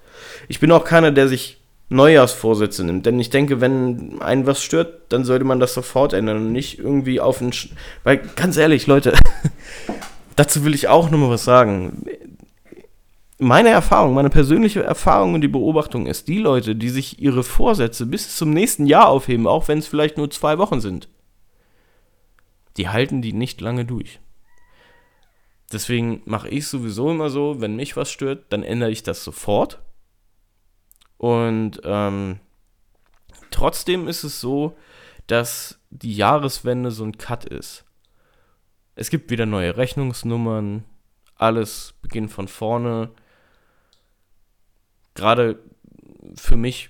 ich 0.47 0.59
bin 0.59 0.71
auch 0.71 0.83
keiner, 0.83 1.11
der 1.11 1.27
sich 1.27 1.61
Neujahrsvorsätze 1.89 2.85
nimmt, 2.85 3.05
denn 3.05 3.19
ich 3.19 3.29
denke, 3.29 3.59
wenn 3.59 4.21
einen 4.21 4.45
was 4.45 4.63
stört, 4.63 5.11
dann 5.11 5.25
sollte 5.25 5.43
man 5.43 5.59
das 5.59 5.73
sofort 5.73 6.13
ändern 6.13 6.37
und 6.37 6.51
nicht 6.51 6.79
irgendwie 6.79 7.19
auf 7.19 7.41
einen... 7.41 7.51
Sch 7.51 7.69
Weil, 8.03 8.21
ganz 8.35 8.55
ehrlich, 8.55 8.87
Leute, 8.87 9.13
dazu 10.37 10.63
will 10.63 10.73
ich 10.73 10.87
auch 10.87 11.09
nur 11.09 11.19
mal 11.19 11.29
was 11.29 11.43
sagen 11.43 12.05
meine 13.41 13.69
Erfahrung, 13.69 14.13
meine 14.13 14.29
persönliche 14.29 14.83
Erfahrung 14.83 15.33
und 15.33 15.41
die 15.41 15.47
Beobachtung 15.47 16.05
ist, 16.05 16.27
die 16.27 16.37
Leute, 16.37 16.75
die 16.75 16.89
sich 16.89 17.19
ihre 17.19 17.43
Vorsätze 17.43 18.05
bis 18.05 18.35
zum 18.35 18.51
nächsten 18.51 18.85
Jahr 18.85 19.07
aufheben, 19.07 19.47
auch 19.47 19.67
wenn 19.67 19.79
es 19.79 19.87
vielleicht 19.87 20.17
nur 20.17 20.29
zwei 20.29 20.59
Wochen 20.59 20.79
sind, 20.79 21.09
die 22.77 22.87
halten 22.87 23.23
die 23.23 23.33
nicht 23.33 23.59
lange 23.59 23.83
durch. 23.83 24.19
Deswegen 25.71 26.21
mache 26.25 26.49
ich 26.49 26.67
sowieso 26.67 27.09
immer 27.09 27.31
so, 27.31 27.59
wenn 27.61 27.75
mich 27.75 27.97
was 27.97 28.11
stört, 28.11 28.45
dann 28.49 28.61
ändere 28.61 28.91
ich 28.91 29.01
das 29.01 29.23
sofort. 29.23 29.81
Und 31.17 31.81
ähm, 31.83 32.39
trotzdem 33.49 34.07
ist 34.07 34.23
es 34.23 34.39
so, 34.39 34.77
dass 35.25 35.79
die 35.89 36.15
Jahreswende 36.15 36.91
so 36.91 37.03
ein 37.05 37.17
Cut 37.17 37.45
ist. 37.45 37.85
Es 38.93 39.09
gibt 39.09 39.31
wieder 39.31 39.47
neue 39.47 39.77
Rechnungsnummern, 39.77 40.83
alles 41.37 41.95
beginnt 42.03 42.29
von 42.29 42.47
vorne 42.47 43.09
gerade 45.15 45.59
für 46.35 46.57
mich 46.57 46.89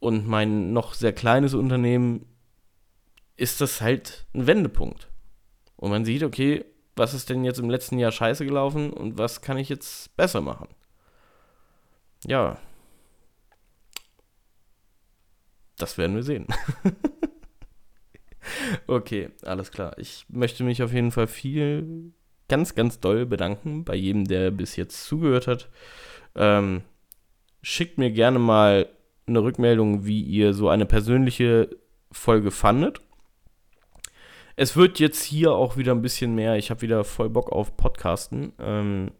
und 0.00 0.26
mein 0.26 0.72
noch 0.72 0.94
sehr 0.94 1.12
kleines 1.12 1.54
Unternehmen 1.54 2.26
ist 3.36 3.60
das 3.60 3.80
halt 3.80 4.26
ein 4.34 4.46
Wendepunkt. 4.46 5.08
Und 5.76 5.90
man 5.90 6.04
sieht, 6.04 6.22
okay, 6.22 6.64
was 6.96 7.14
ist 7.14 7.30
denn 7.30 7.44
jetzt 7.44 7.60
im 7.60 7.70
letzten 7.70 7.98
Jahr 7.98 8.10
scheiße 8.10 8.44
gelaufen 8.44 8.92
und 8.92 9.16
was 9.16 9.40
kann 9.40 9.58
ich 9.58 9.68
jetzt 9.68 10.16
besser 10.16 10.40
machen? 10.40 10.68
Ja. 12.26 12.58
Das 15.76 15.96
werden 15.96 16.16
wir 16.16 16.24
sehen. 16.24 16.48
okay, 18.88 19.30
alles 19.42 19.70
klar. 19.70 19.96
Ich 19.98 20.26
möchte 20.28 20.64
mich 20.64 20.82
auf 20.82 20.92
jeden 20.92 21.12
Fall 21.12 21.28
viel, 21.28 22.12
ganz, 22.48 22.74
ganz 22.74 22.98
doll 22.98 23.26
bedanken 23.26 23.84
bei 23.84 23.94
jedem, 23.94 24.24
der 24.24 24.50
bis 24.50 24.74
jetzt 24.74 25.04
zugehört 25.04 25.46
hat. 25.46 25.70
Ähm, 26.34 26.82
schickt 27.62 27.98
mir 27.98 28.10
gerne 28.10 28.38
mal 28.38 28.88
eine 29.26 29.42
Rückmeldung, 29.42 30.06
wie 30.06 30.22
ihr 30.22 30.54
so 30.54 30.68
eine 30.68 30.86
persönliche 30.86 31.68
Folge 32.10 32.50
fandet. 32.50 33.00
Es 34.56 34.76
wird 34.76 34.98
jetzt 34.98 35.22
hier 35.22 35.52
auch 35.52 35.76
wieder 35.76 35.92
ein 35.92 36.02
bisschen 36.02 36.34
mehr. 36.34 36.56
Ich 36.56 36.70
habe 36.70 36.82
wieder 36.82 37.04
voll 37.04 37.30
Bock 37.30 37.52
auf 37.52 37.76
Podcasten. 37.76 38.52
Ähm, 38.58 39.10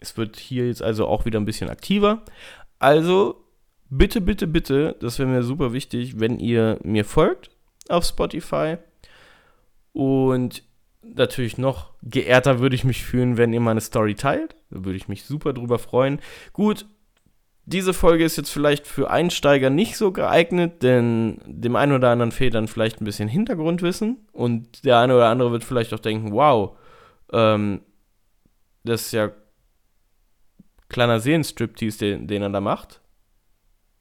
Es 0.00 0.16
wird 0.18 0.36
hier 0.36 0.66
jetzt 0.66 0.82
also 0.82 1.06
auch 1.06 1.24
wieder 1.24 1.40
ein 1.40 1.46
bisschen 1.46 1.70
aktiver. 1.70 2.22
Also 2.78 3.42
bitte, 3.88 4.20
bitte, 4.20 4.46
bitte, 4.46 4.96
das 5.00 5.18
wäre 5.18 5.28
mir 5.28 5.42
super 5.42 5.72
wichtig, 5.72 6.20
wenn 6.20 6.38
ihr 6.38 6.78
mir 6.82 7.04
folgt 7.04 7.50
auf 7.88 8.04
Spotify. 8.04 8.76
Und 9.92 10.62
natürlich 11.02 11.56
noch 11.56 11.92
geehrter 12.02 12.58
würde 12.58 12.76
ich 12.76 12.84
mich 12.84 13.02
fühlen, 13.02 13.36
wenn 13.36 13.52
ihr 13.52 13.60
meine 13.60 13.80
Story 13.80 14.14
teilt. 14.14 14.56
Da 14.70 14.84
würde 14.84 14.96
ich 14.96 15.08
mich 15.08 15.24
super 15.24 15.52
drüber 15.52 15.78
freuen. 15.78 16.20
Gut, 16.52 16.86
diese 17.66 17.94
Folge 17.94 18.24
ist 18.24 18.36
jetzt 18.36 18.50
vielleicht 18.50 18.86
für 18.86 19.10
Einsteiger 19.10 19.70
nicht 19.70 19.96
so 19.96 20.12
geeignet, 20.12 20.82
denn 20.82 21.40
dem 21.46 21.76
einen 21.76 21.92
oder 21.92 22.10
anderen 22.10 22.32
fehlt 22.32 22.54
dann 22.54 22.68
vielleicht 22.68 23.00
ein 23.00 23.06
bisschen 23.06 23.28
Hintergrundwissen 23.28 24.26
und 24.32 24.84
der 24.84 24.98
eine 24.98 25.14
oder 25.16 25.28
andere 25.28 25.50
wird 25.50 25.64
vielleicht 25.64 25.94
auch 25.94 26.00
denken, 26.00 26.32
wow, 26.32 26.76
ähm, 27.32 27.80
das 28.84 29.06
ist 29.06 29.12
ja 29.12 29.30
kleiner 30.88 31.20
Seelenstriptease, 31.20 31.98
den, 31.98 32.26
den 32.26 32.42
er 32.42 32.50
da 32.50 32.60
macht. 32.60 33.00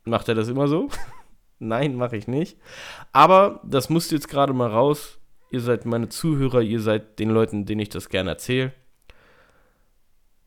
Macht 0.03 0.27
er 0.27 0.35
das 0.35 0.49
immer 0.49 0.67
so? 0.67 0.89
Nein, 1.59 1.95
mache 1.95 2.17
ich 2.17 2.27
nicht. 2.27 2.57
Aber 3.13 3.61
das 3.63 3.89
musst 3.89 4.11
jetzt 4.11 4.27
gerade 4.27 4.51
mal 4.51 4.69
raus. 4.69 5.17
Ihr 5.49 5.61
seid 5.61 5.85
meine 5.85 6.09
Zuhörer, 6.09 6.61
ihr 6.61 6.81
seid 6.81 7.19
den 7.19 7.29
Leuten, 7.29 7.65
denen 7.65 7.79
ich 7.79 7.89
das 7.89 8.09
gerne 8.09 8.31
erzähle. 8.31 8.73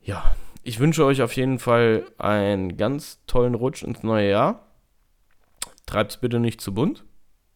Ja, 0.01 0.35
ich 0.67 0.81
wünsche 0.81 1.05
euch 1.05 1.21
auf 1.21 1.33
jeden 1.37 1.59
Fall 1.59 2.03
einen 2.17 2.75
ganz 2.75 3.19
tollen 3.25 3.55
Rutsch 3.55 3.83
ins 3.83 4.03
neue 4.03 4.29
Jahr. 4.29 4.67
Treibt 5.85 6.11
es 6.11 6.17
bitte 6.17 6.41
nicht 6.41 6.59
zu 6.59 6.73
bunt. 6.73 7.05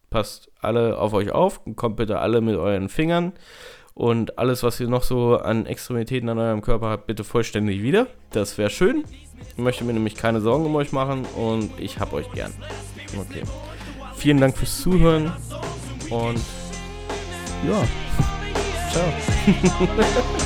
Passt 0.08 0.50
alle 0.60 0.96
auf 0.96 1.12
euch 1.12 1.30
auf. 1.30 1.60
Kommt 1.76 1.96
bitte 1.96 2.20
alle 2.20 2.40
mit 2.40 2.56
euren 2.56 2.88
Fingern. 2.88 3.34
Und 3.92 4.38
alles, 4.38 4.62
was 4.62 4.80
ihr 4.80 4.88
noch 4.88 5.02
so 5.02 5.36
an 5.36 5.66
Extremitäten 5.66 6.30
an 6.30 6.38
eurem 6.38 6.62
Körper 6.62 6.88
habt, 6.88 7.06
bitte 7.06 7.22
vollständig 7.22 7.82
wieder. 7.82 8.06
Das 8.30 8.56
wäre 8.56 8.70
schön. 8.70 9.04
Ich 9.50 9.58
möchte 9.58 9.84
mir 9.84 9.92
nämlich 9.92 10.14
keine 10.14 10.40
Sorgen 10.40 10.64
um 10.64 10.74
euch 10.74 10.92
machen 10.92 11.26
und 11.36 11.78
ich 11.78 12.00
hab 12.00 12.14
euch 12.14 12.32
gern. 12.32 12.54
Okay. 13.14 13.42
Vielen 14.16 14.40
Dank 14.40 14.56
fürs 14.56 14.80
Zuhören 14.80 15.30
und 16.08 16.40
ja. 17.68 17.84
Ciao. 18.90 19.12